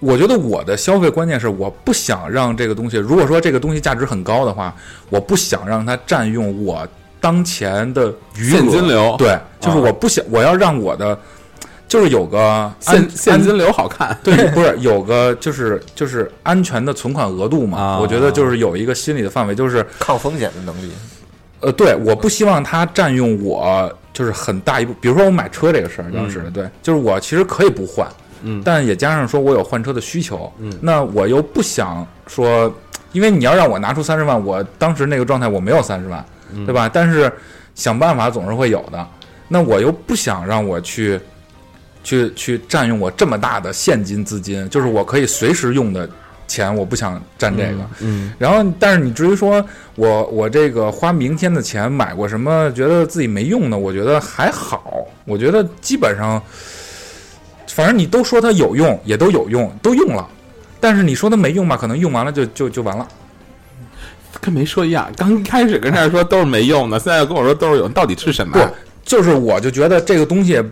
[0.05, 4.75] 我觉得我的消费观念是，我不想让这个东西，如果说这个东西价值很高的话，
[5.11, 6.87] 我不想让它占用我
[7.21, 8.59] 当前的余额。
[8.59, 9.15] 现金流。
[9.19, 11.19] 对，就是我不想，我要让我的。
[11.87, 17.79] 就是有个现现金流好看， 对，不是有个就是就是安全的存款额度嘛？
[17.79, 17.99] 啊。
[18.01, 20.91] 我觉得就是有一个心理的范围，就是抗风险的能力，
[21.61, 28.09] 呃，对，我不希望它占用我就是很大一部，比如说我买车这个事儿，当时、对，就是我其实可以不换，
[28.45, 32.73] 嗯但也加上说我有换车的需求，嗯，那我又不想说，
[33.13, 36.25] 因为你要让我拿出三十万，我当时那个状态我没有三十万，
[36.65, 36.89] 对吧？
[36.93, 37.33] 但是
[37.75, 39.07] 想办法总是会有的，
[39.49, 41.21] 那我又不想让我去。
[42.07, 46.07] 去去占用我这么大的现金资金，就是我可以随时用的
[46.47, 47.79] 钱，我不想占这个。
[48.01, 49.65] 嗯然后，但是你至于说
[49.95, 55.07] 我我这个花明天的钱买过什么，觉得自己没用的，我觉得还好。
[55.25, 56.39] 我觉得基本上，
[57.69, 60.29] 反正你都说它有用，也都有用，都用了。
[60.81, 63.07] 但是你说它没用吧，可能用完了就就就完了。
[64.41, 65.11] 跟没说一样。
[65.17, 70.63] 刚开始跟这儿说都是没用的，现在又跟我说都是有，到底是什么不？，就是我就觉得这个东西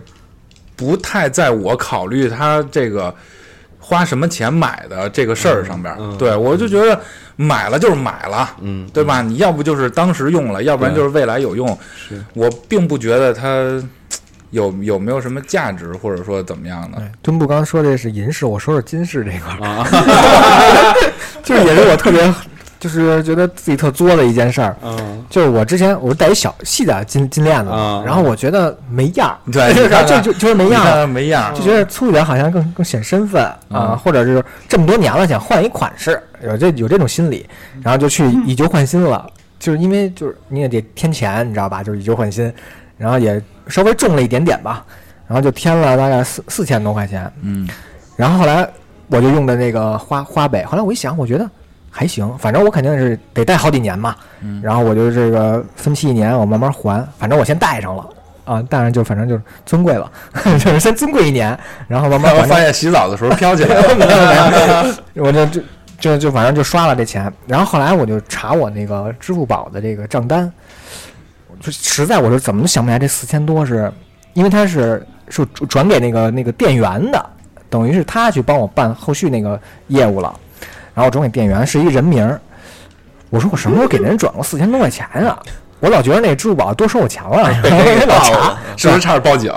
[0.75, 3.13] 不太在我考虑它这个
[3.79, 5.97] 花什么钱买的这个事儿上边儿。
[5.99, 6.99] 嗯嗯对我就觉得
[7.35, 9.21] 买了就是买了，嗯，对吧？
[9.21, 11.67] 你要不就是当时用了，要不然就是未来有用。
[11.97, 13.81] 是我并不觉得它
[14.53, 16.99] 有有没有什么价值，或者说怎么样的。
[16.99, 19.87] 对，墩布刚刚说这是银饰，我说说金饰这块儿，啊，
[21.43, 22.33] 就是也是我特别，
[22.79, 24.75] 就是觉得自己特作的一件事儿。
[24.83, 25.25] 嗯。
[25.29, 29.37] 就是我之前我是戴一小细的金金链子嘛啊，然后我觉得没样儿，
[29.89, 33.97] 然后 就就就是没样儿，没样儿，就觉得粗一点好像更更显身份啊，嗯。
[33.97, 37.49] 或者是这么多年了想换一款式，有这有这种心理，
[37.81, 39.25] 然后就去以旧换新了，
[39.57, 41.81] 就是因为就是你也得添钱，你知道吧？
[41.81, 42.53] 就是以旧换新，
[42.97, 44.85] 然后也稍微重了一点点吧，
[45.27, 47.67] 然后就添了大概四四千多块钱，嗯，
[48.15, 48.67] 然后后来
[49.07, 51.49] 我就用的那个花花呗，后来我一想，我觉得
[51.89, 54.61] 还行，反正我肯定是得贷好几年嘛，嗯。
[54.63, 58.09] 然后我就这个分期一年，我慢慢还，反正我先贷上了。
[58.45, 60.11] 啊，当然就反正就是尊贵了，
[60.59, 64.85] 就是先尊贵一年，然后慢慢还我发现洗澡的时候飘起来了。
[65.15, 65.61] 我就就
[65.97, 70.51] 就就反正就刷了这钱，然后后来我就查我那个支付宝的这个账单，
[71.59, 73.91] 就实在我是怎么都想不起来这四千多是，
[74.33, 77.25] 因为他是是转给那个那个店员的，
[77.69, 80.33] 等于是他去帮我办后续那个业务了，
[80.93, 82.39] 然后转给店员是一人名儿，
[83.29, 85.37] 我说我什么时候给人转过四千多块钱啊？
[85.79, 87.49] 我老觉得那支付宝多收我钱了，
[88.07, 89.51] 老查，是不是差点报警？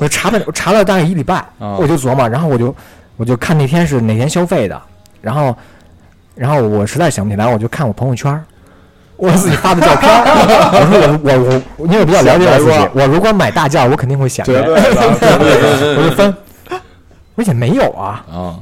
[0.00, 2.74] 我查了，我查了大概一礼拜，我就琢磨，然后我就
[3.18, 4.82] 我就看那天是哪天消费的，
[5.20, 5.54] 然后
[6.34, 8.42] 然后我实在想不起来，我就看我朋友圈，
[9.16, 10.24] 我自己发的照片儿。
[10.74, 14.52] 我说我我我，因为我比较了解我自己，我如果买大件，我肯定会显摆。
[14.52, 16.34] 绝对的，我就分，
[17.36, 18.24] 我也没有啊。
[18.32, 18.58] 啊，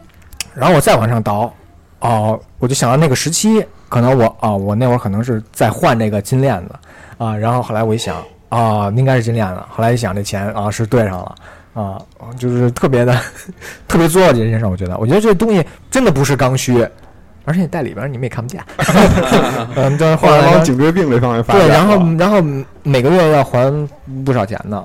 [0.54, 1.52] 然后我再往上倒，
[2.00, 6.74] 哦，我就想到那个时期，可能我啊、我那会儿可能是在换这个金链子
[7.18, 7.36] 啊。
[7.36, 8.16] 然后后来我一想
[8.48, 9.60] 啊、应该是金链子。
[9.70, 11.34] 后来一想，这钱啊是对上了
[11.74, 11.98] 啊，
[12.38, 13.18] 就是特别的
[13.88, 14.66] 特别作的这件事。
[14.66, 16.86] 我觉得，我觉得这东西真的不是刚需，
[17.44, 18.62] 而且在里边你们也看不见。
[19.74, 22.42] 嗯，但是后后来颈椎病这方面发对，展然后了然后
[22.82, 23.70] 每个月要还
[24.24, 24.84] 不少钱呢。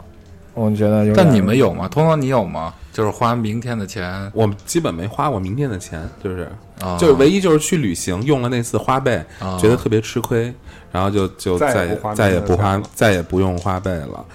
[0.53, 1.88] 我觉得但你们有吗？
[1.88, 2.74] 通通你有吗？
[2.91, 6.49] 就是花明天的钱我基本没花过明天的钱，就是
[6.82, 10.51] 啊，就是唯一就是去旅行用了那次花呗，啊觉得特别吃亏，
[10.91, 14.26] 然后就就再也再也不花再也不用花呗了。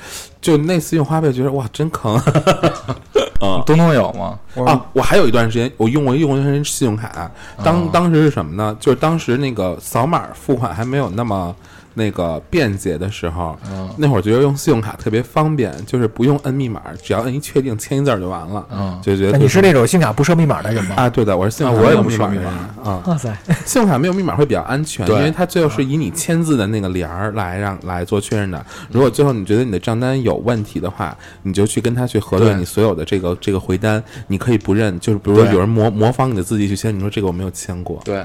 [0.42, 2.14] 就那次用花呗，觉得哇真坑
[3.40, 3.62] 啊！
[3.64, 4.38] 东东有吗？
[4.66, 7.30] 啊，我还有一段时间，我用过用过一段时间信用卡，
[7.64, 8.76] 当当时是什么呢？
[8.78, 11.54] 就是当时那个扫码付款还没有那么
[11.94, 13.56] 那个便捷的时候，
[13.96, 18.98] 那会儿觉得用信用卡特别方便，就是不用摁密码，只要摁一确定，签一字儿就完了，嗯。
[19.02, 20.94] 就觉得那你是那种信用卡不设密码的人吗？
[20.96, 22.42] 啊，对的，我是信用卡不设密码。
[22.42, 22.46] 人。
[22.84, 23.02] 啊。
[23.06, 23.36] 哇塞，
[23.66, 28.64] 信用卡没有密码会比较安全，因为它最后是以你签字的那个帘儿来让来做确认的。
[28.90, 32.56] 如果最后你觉得你的账单有问题的话，你就去跟他去核对对。
[32.56, 38.24] 你所有的这个这个回单，你可以不认，就是比如说有人模模仿你的字迹去签，你说这个我没有签过，对，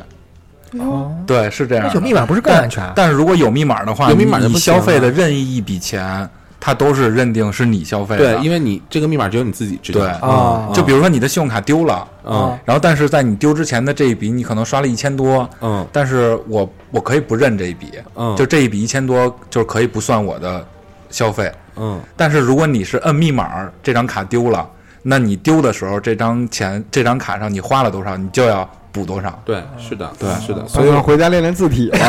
[1.26, 2.84] 对，是这样有密码不是更安全？
[2.96, 8.36] 但是如果有密码的话，有密码你你就不行消费的任意一笔钱，它都是认定是你消费的。
[8.36, 10.00] 对，因为你这个密码只有你自己知道。
[10.00, 15.86] 对啊就比如说你的信用卡丢了，嗯然后但是在你丢之前的这一笔，你可能刷了一千多，嗯。
[15.92, 18.36] 但是我我可以不认这一笔，嗯。
[18.36, 20.66] 就这一笔一千多就是可以不算我的
[21.10, 21.52] 消费。
[21.76, 22.00] 嗯。
[22.16, 24.68] 但是如果你是摁密码，这张卡丢了，
[25.04, 29.40] 那你丢的时候，这张钱这张卡上你花了多少，你就要补多少。
[29.46, 31.98] 对，是的，对是的，所以回家练练字体了。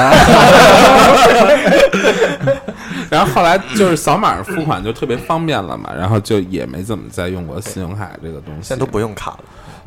[3.10, 9.38] 然后后来就是扫码付款就特别方便了嘛，然后就也没怎么再用过信用卡这个东西，现在都不用卡了，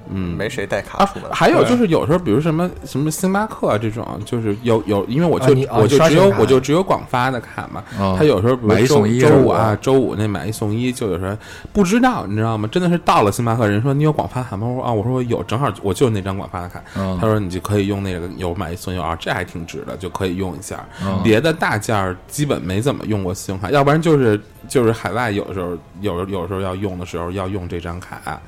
[0.09, 11.35] 嗯没谁带卡啊出门。，还有就是有时候，比如什么什么星巴克这种，就是有有，因为我就、啊啊我就只有我就只有广发的卡嘛，哦他有时候比如周买一送一周五啊，周五那买一送一，就有时候
[11.73, 12.67] 不知道，你知道吗？
[12.71, 14.67] 真的是到了星巴克，人说你有广发卡吗？
[14.67, 16.81] 我说啊，我说我有，正好我就那张广发的卡。
[16.95, 20.83] 嗯他说你就可以用那个有买一送一啊，这还挺值的，就可以用一下。
[21.03, 28.41] 嗯别的大件儿基本没怎么用过信用卡，要不然就是就是海外有时候有有时候要用的时候要用这张卡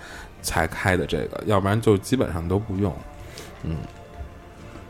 [0.43, 2.93] 才开的这个，要不然就基本上都不用。
[3.63, 3.77] 嗯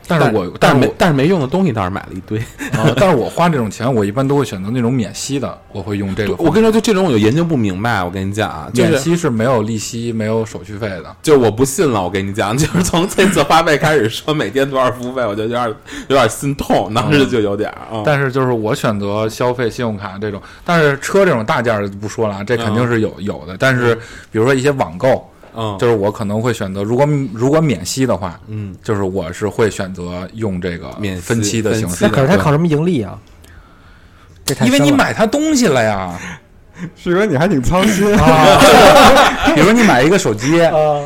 [0.05, 2.37] 但是我但是是没但是没用的东西倒是买了一堆。
[2.77, 6.35] 啊，但是我花这种钱，我一般都会选择那种免息的，我会用这个。
[6.35, 8.03] 我跟你说，就这种我就研究不明白。
[8.03, 11.15] 我跟你讲啊，就是免息是没有利息、没有手续费的。
[11.21, 12.03] 就我不信了。
[12.03, 15.65] 我跟你讲，就是从这次花呗开始说每天多少服务费，我就有点
[16.09, 17.73] 有点心痛，当时就有点。
[18.03, 23.55] 但是就是我选择消费信用卡这种，但是车这种大件儿就不说了啊，这肯定是有有的。
[23.57, 23.95] 但是
[24.29, 25.25] 比如说一些网购，
[25.55, 31.97] 嗯，就是我可能会选择，如果如果免息的话，嗯，就是我是会选择用这个免分期的形式。
[32.01, 33.17] 那可是他靠什么盈利啊？
[34.65, 36.19] 因为你买他东西了呀，
[36.95, 38.13] 旭哥，你还挺操心。
[38.17, 38.59] 啊，
[39.55, 40.61] 比如说你买一个手机，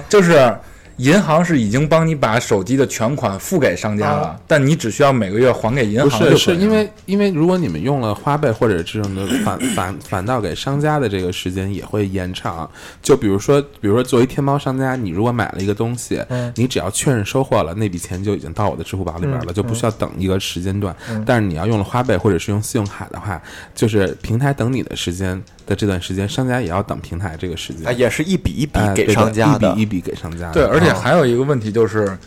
[0.10, 0.52] 就是
[0.98, 12.70] 银行是已经帮你把手机的全款付给商家了，但你只需要每个月还给银行就是可以了是因为因为如果你们用了花呗或者这种的返返返到给商家的这个时间也会延长。
[13.02, 20.96] 就比如说，比如说作为天猫商家，你如果买了一个东西，嗯你只要确认收货了，那笔钱就已经到我的支付宝里边了，嗯就不需要等一个时间段。
[21.10, 23.40] 嗯但是你要用了花呗或者是用信用卡的话，
[23.76, 27.88] 就是平台等你的时间的这段时间，商家也要等平台这个时间。
[27.88, 30.54] 啊，也是一笔一笔给商家的一笔一笔给商家的。
[30.54, 32.18] 对，而且啊还有一个问题就是，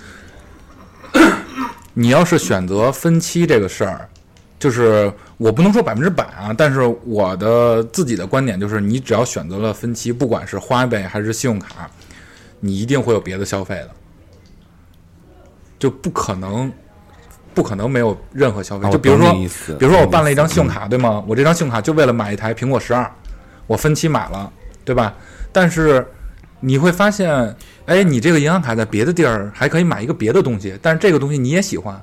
[1.94, 4.08] 你要是选择分期这个事儿，
[4.58, 11.90] 就是我不能说百分之百啊，但是我的自己的观点就是，你只要选择了分期，不管是花呗还是信用卡，
[12.61, 13.90] 你一定会有别的消费的，
[15.78, 16.70] 就不可能
[17.54, 18.86] 不可能没有任何消费。
[18.86, 19.32] 啊就比如说
[19.78, 21.24] 比如说我办了一张信用卡，对吗？
[21.26, 23.11] 我这张信用卡就为了买一台苹果十二，
[23.66, 24.52] 我分期买了，
[24.84, 25.14] 对吧？
[25.52, 26.06] 但是
[26.61, 27.56] 你会发现，
[27.86, 32.00] 哎，你这个银行卡在别的地儿还可以买一个别的东西，但是这个东西你也喜欢，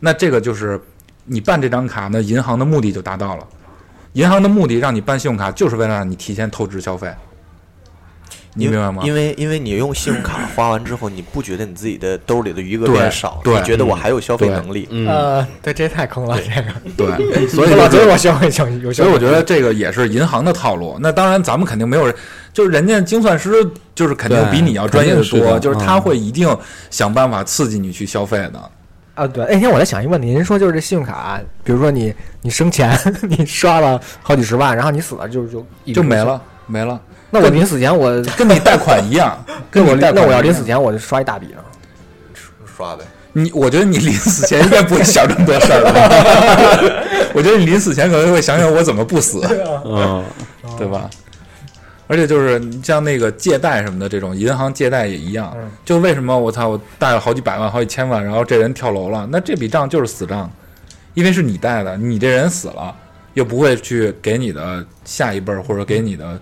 [0.00, 0.80] 那这个就是
[1.24, 3.46] 你办这张卡，那银行的目的就达到了。
[4.14, 7.10] 银行的目的让你办信用卡，就是为了让你提前透支消费，
[8.54, 9.02] 你明白吗？
[9.06, 14.86] 因为因为你用信用卡花完之后，你不觉得你自己的兜里的余额变少，对你觉得我还有消费能力。
[14.90, 17.16] 嗯，呃，对，这太坑了，这个。
[17.16, 20.98] 对， 所以我老觉得我消费消有，所以我觉得这个也是银行的套路。
[21.00, 22.14] 那当然，咱们肯定没有人，
[22.52, 23.64] 就是人家精算师
[23.94, 26.48] 就是肯定比你要专业的多，是的就是他嗯会一定
[26.90, 28.70] 想办法刺激你去消费的。
[29.14, 36.98] 啊，对，那天我在想一个问题，您说就是这信用卡，比如说你你生前 你刷了好几十万，然后你死了就就就没了，没了，
[37.30, 39.36] 那我临死前我跟你贷款一样，
[39.70, 41.58] 跟我贷那我要临死前我就刷一大笔呢。
[42.64, 43.04] 刷呗。
[43.34, 45.92] 你我觉得你临死前应该不会想这么多事儿吧？
[47.34, 49.40] 我觉得你临死前可能会想想我怎么不死，
[49.86, 50.22] 嗯，
[50.76, 51.08] 对吧？
[52.12, 55.70] 而且就是你像那个借贷什么的，这种银行借贷也一样嗯。
[55.82, 60.50] 就为什么我操，我贷了好几百万、好几千万，然后这人跳楼了，那这笔账就是死账，
[61.14, 62.94] 因为是你贷的，你这人死了，
[63.32, 66.38] 又不会去给你的下一辈儿或者给你的，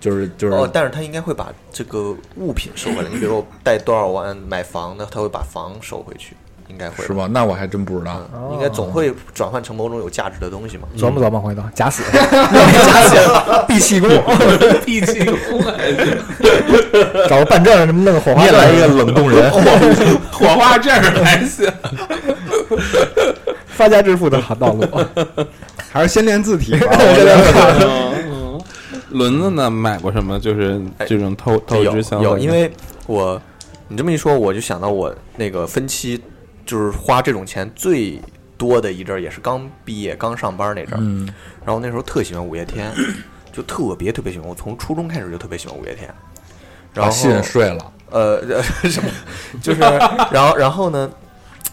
[0.00, 3.10] 就是就是、哦，但是他应该会把这个物品收回来。
[3.10, 6.34] 你比如说我贷多少万买房的，他会把房收回去，
[6.68, 7.12] 应该会是？
[7.12, 7.28] 吧？
[7.30, 8.20] 那我还真不知道。
[8.34, 10.88] 嗯，应该总会转换成某种有价值的东西嘛。
[10.96, 13.16] 琢磨琢磨，回头假死， 假死，
[13.68, 14.08] 闭气功，
[14.84, 15.36] 闭气功
[17.28, 19.50] 找个办证什么弄个火花你也来一个，冷冻人，
[20.32, 21.70] 火花阵儿还行。
[23.68, 24.84] 发家致富的好道路。
[25.92, 26.86] 还是先练字体吧。
[27.78, 28.60] 嗯
[29.10, 29.70] 轮子呢？
[29.70, 30.38] 买过什么？
[30.38, 32.70] 就是这种透透有，因为
[33.06, 33.40] 我
[33.88, 36.20] 你这么一说，我就想到我那个分期，
[36.66, 38.20] 就是花这种钱最
[38.58, 40.98] 多的一阵儿，也是刚毕业刚上班那阵儿。
[41.00, 41.26] 嗯，
[41.64, 42.92] 然后那时候特喜欢五月天，
[43.52, 44.48] 就特别特别喜欢。
[44.48, 46.12] 我从初中开始就特别喜欢五月天。
[46.92, 47.92] 然后信睡了。
[48.10, 49.10] 呃 什么，
[49.60, 51.10] 就是然后然后呢，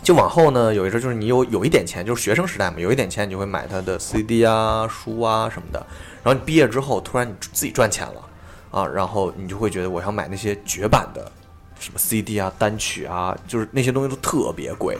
[0.01, 5.85] 就往后呢，有一阵就是你有有一点钱，就是学生时代嘛，有一点钱你就会买他的 CD 啊、书啊什么的。
[6.23, 8.21] 然后你毕业之后，突然你自己赚钱了
[8.71, 11.31] 啊，然后你就会觉得我要买那些绝版的
[11.83, 14.97] 什么 CD 啊、单曲啊，就是那些东西都特别贵。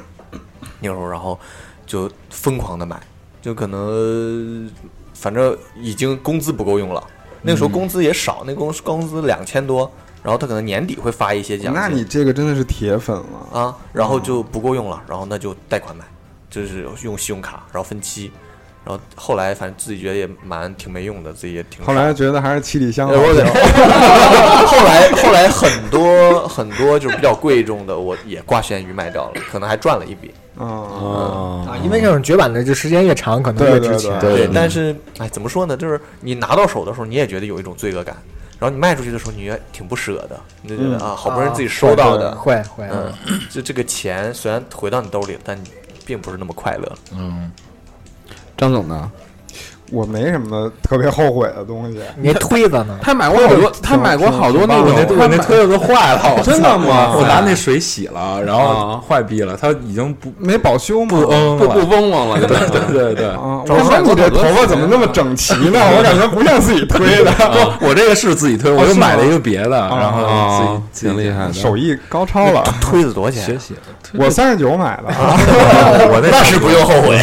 [0.81, 1.39] 那时候，然后
[1.85, 3.01] 就疯狂的买，
[3.41, 4.69] 就可能
[5.13, 7.01] 反正已经工资不够用了。
[7.41, 9.89] 那个时候工资也少，那工工资两千多，
[10.21, 11.81] 然后他可能年底会发一些奖金。
[11.81, 13.57] 那你这个真的是铁粉了。
[13.57, 16.03] 啊，然后就不够用了，然后那就贷款买，
[16.49, 18.29] 就是用信用卡，然后分期，
[18.85, 23.07] 然后后来反正自己觉得也蛮挺没用的，自己也挺后来觉得还是七里香。
[23.13, 23.15] 后
[24.85, 30.33] 来后来很多很多就是比较贵重的，我也挂闲鱼卖掉了，可能还赚了一笔。
[30.57, 34.19] 啊，啊啊，因为这种绝版的，就时间越长，可能越值钱。
[34.19, 35.75] 对对，但是哎，怎么说呢？
[35.75, 38.15] 就是你拿到手的时候，你也觉得有一种罪恶感，
[38.59, 43.11] 然后你卖出去的时候，你也挺不舍的，你就觉得嗯啊，好不容易自己收到的，会会，嗯，
[43.49, 45.57] 就这个钱虽然回到你兜里了，但
[46.05, 46.91] 并不是那么快乐。
[47.17, 47.51] 嗯，
[48.57, 49.11] 张总呢？
[49.91, 51.99] 我没什么特别后悔的东西。
[52.19, 52.97] 你那推子呢？
[53.01, 61.09] 他买过好多， 他买过好多那我种那，我那 推子都坏了，真的吗我拿那水洗了，然后啊坏逼了，他已经不没保修吗？
[61.09, 61.83] 不嗯不。
[61.93, 65.79] 嗡嗡了，对对对对，我说你这头发怎么那么整齐呢？
[65.95, 67.31] 我感觉不像自己推的，
[67.79, 71.53] 不，我这个是自己推，我又买了一个别的，然后啊，自己挺厉害的。
[71.53, 72.63] 手艺高超了。
[72.81, 73.45] 推子多少钱？
[73.45, 73.75] 学习。
[74.15, 75.35] 我三十九买的啊，
[76.11, 77.17] 我那那是不用后悔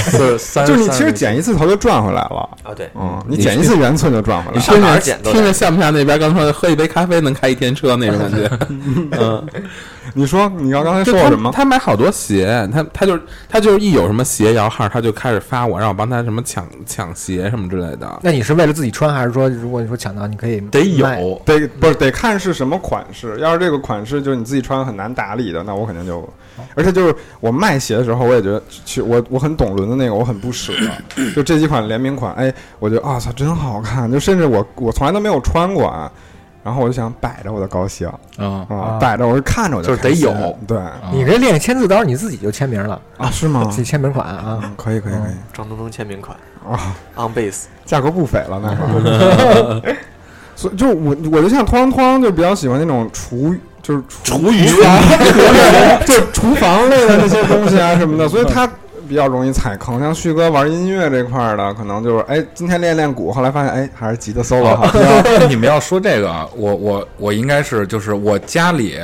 [0.67, 2.49] 就是你其实三剪一次头就赚回来了。
[2.63, 2.75] 啊！
[2.75, 4.61] 对，嗯，你剪一次圆寸就赚回来了。
[4.61, 8.51] 上哪儿听着听着像不像那边刚说喝一杯咖啡能开一天车那种感觉？
[9.19, 9.47] 嗯，
[10.15, 11.51] 你说你刚刚才说我什么？
[11.53, 18.21] 他买好多鞋，他他就是他就是一有什么鞋摇号，他就开始发我，让我帮他什么抢抢鞋什么之类的。
[18.23, 23.39] 那你是为了自己穿，还是说如果你说抢到，你可以得有，得不是得看是什么款式。
[23.41, 26.29] 要是这个款式就是你自己穿很难打理的，那我肯定就，
[26.75, 30.73] 而且就是我卖鞋的时候，我也觉得，去我我很懂轮的那个，我很不舍。
[31.35, 34.11] 就这几款联名款，哎，我觉得啊操，真好看。
[34.11, 36.11] 就甚至我我从来都没有穿过啊，
[36.63, 40.33] 然后我就想摆着我就高兴啊啊啊，摆着我就看着我就是得有
[40.67, 40.79] 对
[41.13, 43.77] 你这练签字，到时候你自己就签名了，啊，是吗自？
[43.79, 44.61] 己签名款啊。
[44.63, 46.37] 嗯，可以可以可以张东东签名款
[46.69, 49.83] 啊，on base，价格不菲了那会儿。
[50.55, 55.01] 所以就我我就像汤汤就比较喜欢那种厨就是厨余啊，
[56.07, 58.69] 就厨房类的那些东西啊什么的，所以他
[59.11, 59.99] 比较容易踩坑。
[59.99, 65.51] 像旭哥玩音乐这块儿的，可能就是哎今天练练鼓，后来发现哎还是吉他 solo 好听。
[65.51, 68.97] 你们要说这个，我我我应该是就是我家里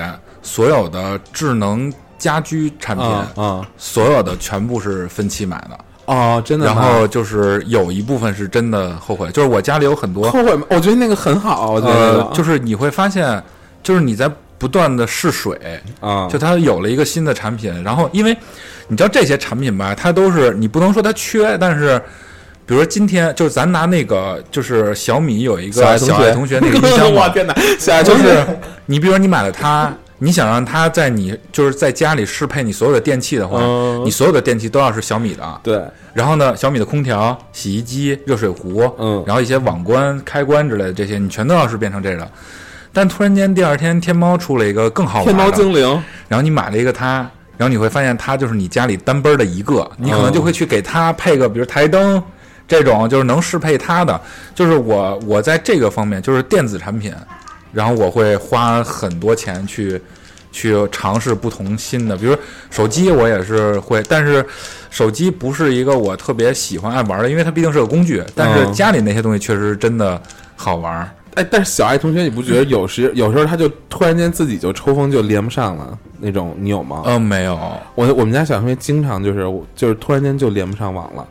[0.42, 5.76] 所有的智能家居产品，啊啊所有的全部是分期买的。
[6.04, 6.66] 哦，真的。
[6.66, 10.64] 然后就是有一部分是真的后悔，就是我家里有很多，后悔吗？
[10.70, 13.42] 我觉得那个很好，我觉呃得，就是你会发现，
[13.82, 15.58] 就是你在不断的试水，
[16.00, 18.36] 啊，就它有了一个新的产品，然后因为
[18.88, 22.00] 你知道这些产品吧，它都是你不能说它缺，但是。
[22.68, 28.44] 比如说今天，就是咱拿那个，就是小米有一个小爱同学那个音箱嘛 我，天哪，小爱就是
[28.86, 35.60] 你比如说你买了它，你想让它在你就是在家里适配你所有的电器的话，嗯你所有的电器都要是小米的。
[35.62, 35.80] 对，
[36.12, 42.28] 然后呢，小米的空调、洗衣机、热水壶，嗯然后一些网关、开关之类的这些，你全都要是变成这个。
[42.96, 47.16] 但突然间第二天天猫出了一个更好玩的，天猫精灵，然后你买了一个它，
[47.58, 52.22] 然后你会发现它就是你家里单杯儿的一个，你可能就会去给它配个，比如台灯
[52.66, 54.18] 这种，就是能适配它的。
[54.54, 57.12] 就是我我在这个方面，就是电子产品，
[57.70, 60.00] 然后我会花很多钱去
[60.50, 62.34] 去尝试不同新的，比如
[62.70, 64.42] 手机我也是会，但是
[64.88, 68.24] 手机不是一个我特别喜欢爱玩的，因为它毕竟是个工具。
[68.34, 70.18] 但是嗯家里那些东西确实真的
[70.56, 71.10] 好玩儿。
[71.36, 77.02] 哎，但是小爱同学，你不觉得有时 有时候他就突然间自己就抽风就连不上了那种，你有吗？
[77.06, 77.56] 嗯，没有，
[77.94, 81.26] 我我们家小同学经常就是就是突然间就连不上网了，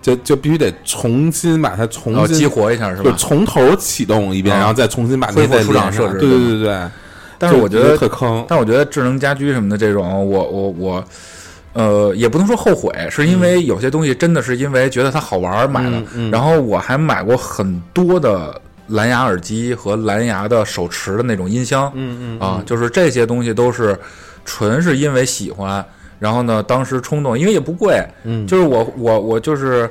[0.00, 3.10] 就就必须得重新把它重新激活一下是吧？
[3.10, 6.88] 就从头启动一遍，啊然后再重新把那恢复出厂设置对对对对。
[7.40, 11.04] 但是我觉得特坑，但我觉得智能家居什么的这种，我我我，
[11.72, 15.90] 呃，也不能说后悔，是因为有些东西真的是因为觉得它好玩儿买的。
[15.90, 23.98] 嗯嗯然后我还买过很多的蓝牙耳机和蓝牙的手持的那种音箱，嗯嗯啊，就是这些东西都是
[24.44, 25.84] 纯是因为喜欢，
[26.18, 29.88] 然后呢，当时冲动，因为也不贵，嗯就是我我我就是。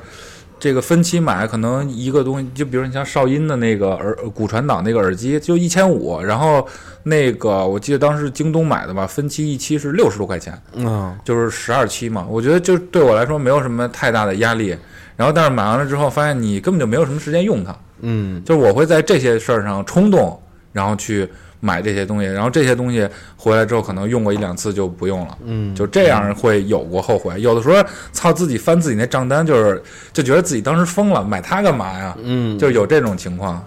[0.60, 6.68] 这个分期买，可能一个东西，就比如你像少音的那个耳骨传导那个耳机，就一千五，然后
[7.04, 12.26] 那个我记得当时京东买的吧，分期一期是六十多块钱，嗯就是十二期嘛。
[12.28, 14.76] 我觉得就对我来说没有什么太大的压力。
[15.16, 20.39] 然后但是买完了之后，发现你根本就没有什么时间用它，嗯就是我会在这些事儿上冲动，
[20.74, 21.28] 然后去
[21.60, 27.39] 买这些东西，然后这些东西回来之后可能用过一两次就不用了，嗯，就这样会有过后悔。
[27.41, 27.76] 有的时候
[28.12, 29.82] 操自己翻自己那账单，就是
[30.14, 32.16] 就觉得自己当时疯了，买它干嘛呀？
[32.24, 33.64] 嗯就有这种情况。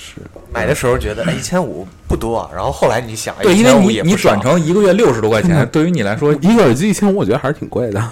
[0.00, 0.20] 是
[0.52, 8.02] 买的时候觉得哎一千五不多啊，然后后来你想，对，因为你你也不少转成一个月六十多块钱， 对于你来说一个耳机一千五，我觉得还是挺贵的。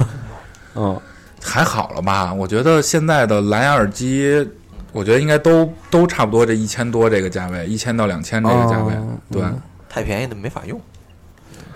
[0.75, 1.01] 嗯，
[1.43, 2.35] 还好了吧？
[2.35, 4.47] 我觉得现在的蓝牙耳机，
[4.93, 8.95] 我觉得应该都都差不多这一千多这个价位，一千到两千这个价位。
[8.95, 10.81] 哦对，嗯太便宜的没法用，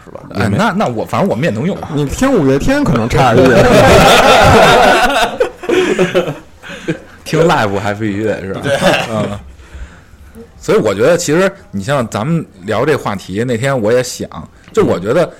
[0.04, 0.20] 是吧？
[0.34, 1.76] 哎，那那我反正我们也能用。
[1.94, 3.64] 你听五月天可能差一点，
[7.24, 8.60] 听 live 还必须得是吧？
[9.10, 9.38] 嗯。
[10.58, 14.28] 所以我觉得，其实你像咱们聊这话题那天，我也想，
[14.72, 15.32] 就我觉得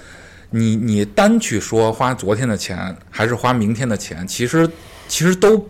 [0.48, 4.66] 你你单去说花昨天的钱还是花明天的钱，其实
[5.06, 5.62] 其实都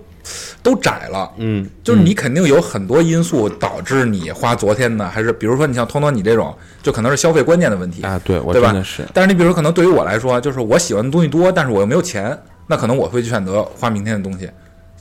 [0.62, 1.30] 都窄了。
[1.38, 8.02] 嗯，就是你肯定有很多因素导致你花昨天的，还是比如说你像通通你这种，就可能是消费观念的问题。
[8.02, 14.50] 啊，对我对吧是，但是你比如说，可能对于我来说，就是我喜欢的东西多，但是我又没有钱，那可能我会选择花明天的东西，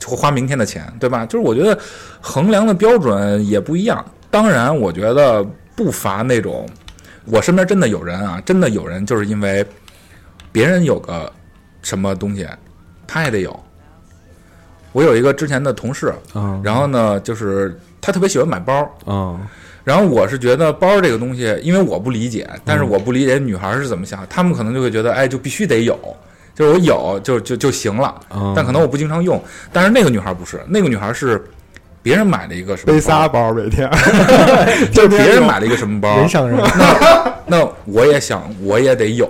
[0.05, 1.25] 或花明天的钱，对吧？
[1.25, 1.77] 就是我觉得
[2.21, 4.03] 衡量的标准也不一样。
[4.31, 5.43] 当然，我觉得
[5.75, 6.67] 不乏那种，
[7.25, 9.65] 我身边真的有人啊，真的有人就是因为
[10.51, 11.31] 别人有个
[11.81, 12.47] 什么东西，
[13.07, 13.59] 他也得有。
[14.91, 16.59] 我有一个之前的同事，嗯。
[16.63, 19.39] 然后呢，就是他特别喜欢买包，嗯。
[19.83, 25.97] 然后我是觉得包这个东西，因为我不理解，但是我不理解女孩是怎么想，她们可能就会觉得，哎，就必须得有，
[26.53, 28.13] 就是我有就就就行了。
[28.35, 29.41] 嗯，但可能我不经常用。
[29.73, 31.43] 但是那个女孩不是，那个女孩是
[32.03, 33.89] 别人买了一个什么背仨包，包每天，
[34.91, 36.59] 就是别人买了一个什么包， 人上人，
[37.47, 39.27] 那我也想我也得有，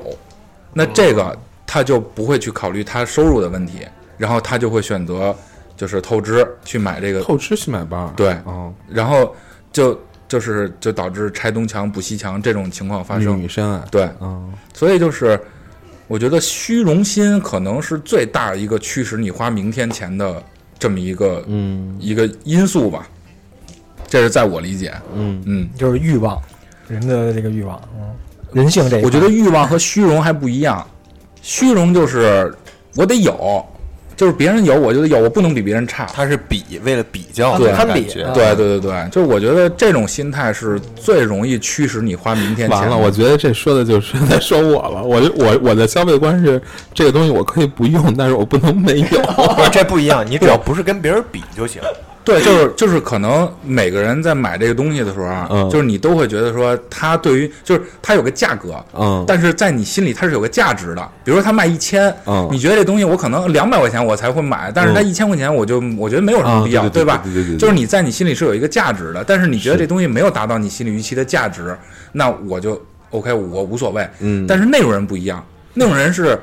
[0.73, 3.79] 那这个他就不会去考虑他收入的问题，
[4.19, 5.35] 然后他就会选择
[5.75, 8.37] 就是透支去买这个，透支去买包，对。
[8.43, 9.35] 哦，然后
[9.71, 13.35] 就就是就导致拆东墙补西墙这种情况发生。
[13.39, 15.39] 女生啊，对，嗯所以就是
[16.07, 20.43] 我觉得虚荣心可能是最大一个驱使你花明天钱的
[20.77, 21.97] 这么一个嗯。
[21.99, 23.07] 一个因素吧。
[24.07, 25.41] 这是在我理解，嗯。
[25.45, 26.41] 嗯，就是欲望，
[26.87, 28.09] 人的这个欲望，嗯，
[28.51, 29.07] 人性这一块。
[29.07, 30.85] 我觉得欲望和虚荣还不一样，
[31.41, 32.51] 虚荣就是
[32.95, 33.63] 我得有，
[34.19, 36.05] 就是别人有我就得有，我不能比别人差。
[36.13, 38.01] 他是比为了比较对的攀比
[38.33, 42.75] 对对对对，就是我觉得这种心态是最容易驱使你花明天钱的。
[42.75, 45.01] 完了，我觉得这说的就是在说我了。
[45.01, 46.61] 我我我的消费观是，
[46.93, 49.07] 这个东西我可以不用，但是我不能没有。
[49.55, 51.81] 不是这不一样，你只要不是跟别人比就行。
[52.23, 55.69] 对，就是就是可能每个人在买这个东西的时候啊，嗯。
[55.69, 59.23] 就是你都会觉得说，它对于就是它有个价格，嗯。
[59.27, 61.09] 但是在你心里它是有个价值的。
[61.23, 62.47] 比如说它卖一千，嗯。
[62.51, 65.07] 你觉得这东西我可能两百块钱我才会买，但是它嗯。
[65.07, 67.21] 一千块钱我就我觉得没有什么必要，啊对对对吧？
[67.23, 71.75] 对对对对就是你在你心里是有一个价值的，但是你觉得这东西没有达到你心理预期的价值，
[72.11, 74.07] 那我就 OK，我无所谓。
[74.19, 74.45] 嗯。
[74.45, 75.43] 但是那种人不一样，
[75.73, 76.39] 那种人是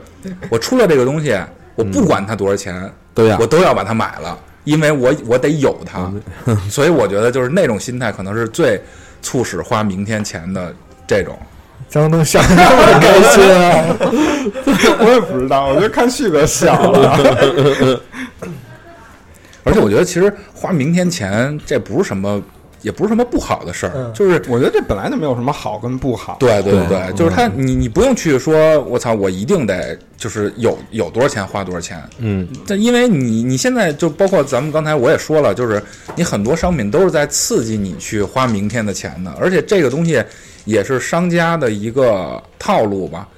[0.48, 1.38] 我出了这个东西，
[1.76, 3.36] 我不管它多少钱，对呀。
[3.38, 4.36] 我都要把它买了，
[4.66, 6.12] 因为我我得有它，
[6.44, 8.78] 嗯 所以我觉得就是那种心态可能是最
[9.22, 10.74] 促使花明天钱的
[11.06, 11.38] 这种。
[11.88, 13.96] 张东笑得那么开心啊！
[14.98, 18.00] 我也不知道，我就看旭哥笑了。
[19.62, 22.42] 而且我觉得其实花明天钱这不是什么
[22.82, 24.12] 也不是什么不好的事儿，嗯。
[24.12, 26.36] 就是我觉得这本来就没有什么好跟不好。
[26.38, 35.82] 对对对对，就是他，你你不用去说，我操，我一定得就是有有多少钱花多少钱，嗯，但因为你你现在就包括咱们刚才我也说了，就是
[36.14, 40.22] 你很多商品都是在刺激你去花明天的钱的，而且这个东西
[40.64, 43.28] 也是商家的一个套路吧，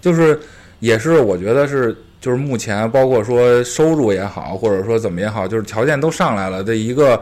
[0.00, 0.38] 就是
[0.80, 7.20] 也是我觉得是就是目前包括说收入也好，或者说怎么也好，就是条件都上来了的一个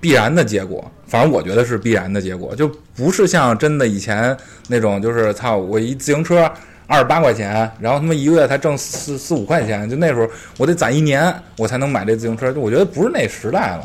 [0.00, 0.90] 必然的结果。
[1.06, 4.36] 反正我觉得是必然的结果，就不是像真的以前
[4.68, 6.50] 那种，就是操，我一自行车
[6.86, 12.52] 二十八块钱，然后他妈一个月才挣四四五块钱，就那时候我得攒一年，我才能买这自行车。
[12.52, 13.84] 就我觉得不是那时代了。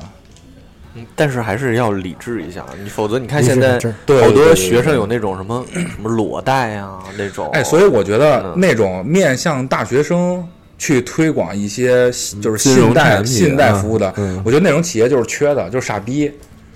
[1.13, 3.73] 但是还是要理智一下，你否则你看现在
[4.07, 10.47] 好多学生有那种什么什么裸贷啊那种，哎，所以我觉得嗯那种面向大学生
[10.77, 12.11] 去推广一些
[12.41, 16.31] 就是信贷信贷啊服务的，嗯我觉得那种企业就是缺的，就是傻逼，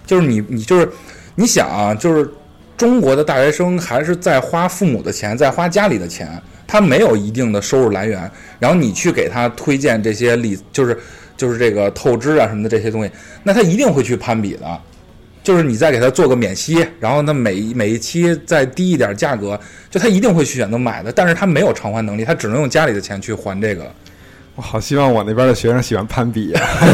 [0.06, 0.90] 就是你你就是
[1.36, 2.30] 你想啊，就是
[2.78, 10.98] 中国的大学生还是在花父母的钱，在花家里的钱，他没有一定的收入来源，然后你去给他推荐这些理，就是
[11.36, 13.12] 就是这个透支啊什么的这些东西，
[13.44, 14.82] 那他一定会去攀比的。
[15.50, 23.84] 就是你再给他做个免息，然后他每一每一期再低一点价格，就他一定会去选择买的，但是他没有偿还能力，他只能用家里的钱去还这个。
[24.54, 26.62] 我好希望我那边的学生喜欢攀比啊！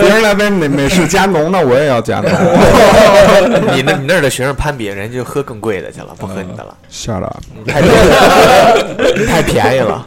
[0.00, 2.32] 别人来杯美美式加浓那，我也要加浓。
[3.76, 7.36] 你那你那儿的学生攀比，人家就喝更贵的去了，不喝你的了，Shut up！
[7.66, 10.06] 太便宜了 太便宜了。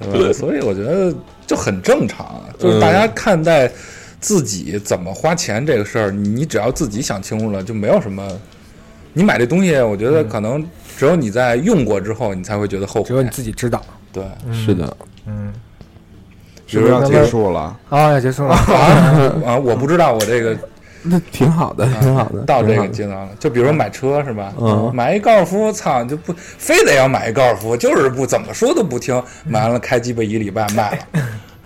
[0.00, 1.14] 呃，所以我觉得
[1.46, 3.70] 就很正常，就是大家看待
[4.20, 8.28] 自己怎么花钱这个事儿，你只要自己想清楚了，就没有什么。
[9.12, 10.64] 你买这东西，我觉得可能
[10.96, 13.28] 只有你在用过之后，你才会觉得后悔只有你。
[13.30, 13.82] 自己知道。
[14.12, 14.96] 对，是的，
[15.26, 15.52] 嗯，
[16.66, 17.76] 是不是要结束了？
[17.88, 18.54] 啊，要结束了。
[19.44, 20.56] 啊，我不知道我这个
[21.02, 22.42] 那挺好的，挺好的。
[22.42, 24.52] 到这个阶段了，就比如说买车是吧？
[24.60, 31.22] 嗯买一高尔夫，操，就不非得要买一高尔夫，就是不怎么说都不听，买完了开鸡巴一礼拜卖了，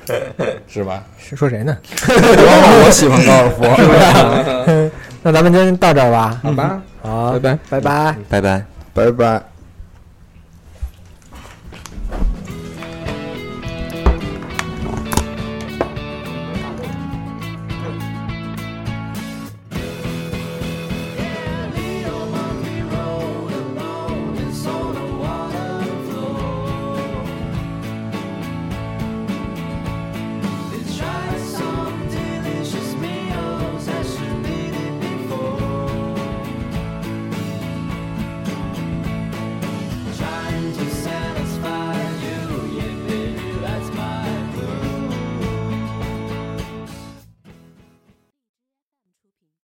[0.68, 1.02] 是吧？
[1.18, 1.76] 是说谁呢？
[2.09, 4.90] 我喜欢高尔夫。
[5.22, 6.38] 那咱们今天到这儿吧。
[6.42, 7.59] 好吧，好，拜拜。
[7.70, 8.16] 拜拜。
[8.28, 8.64] 拜拜。
[8.92, 9.53] 拜拜。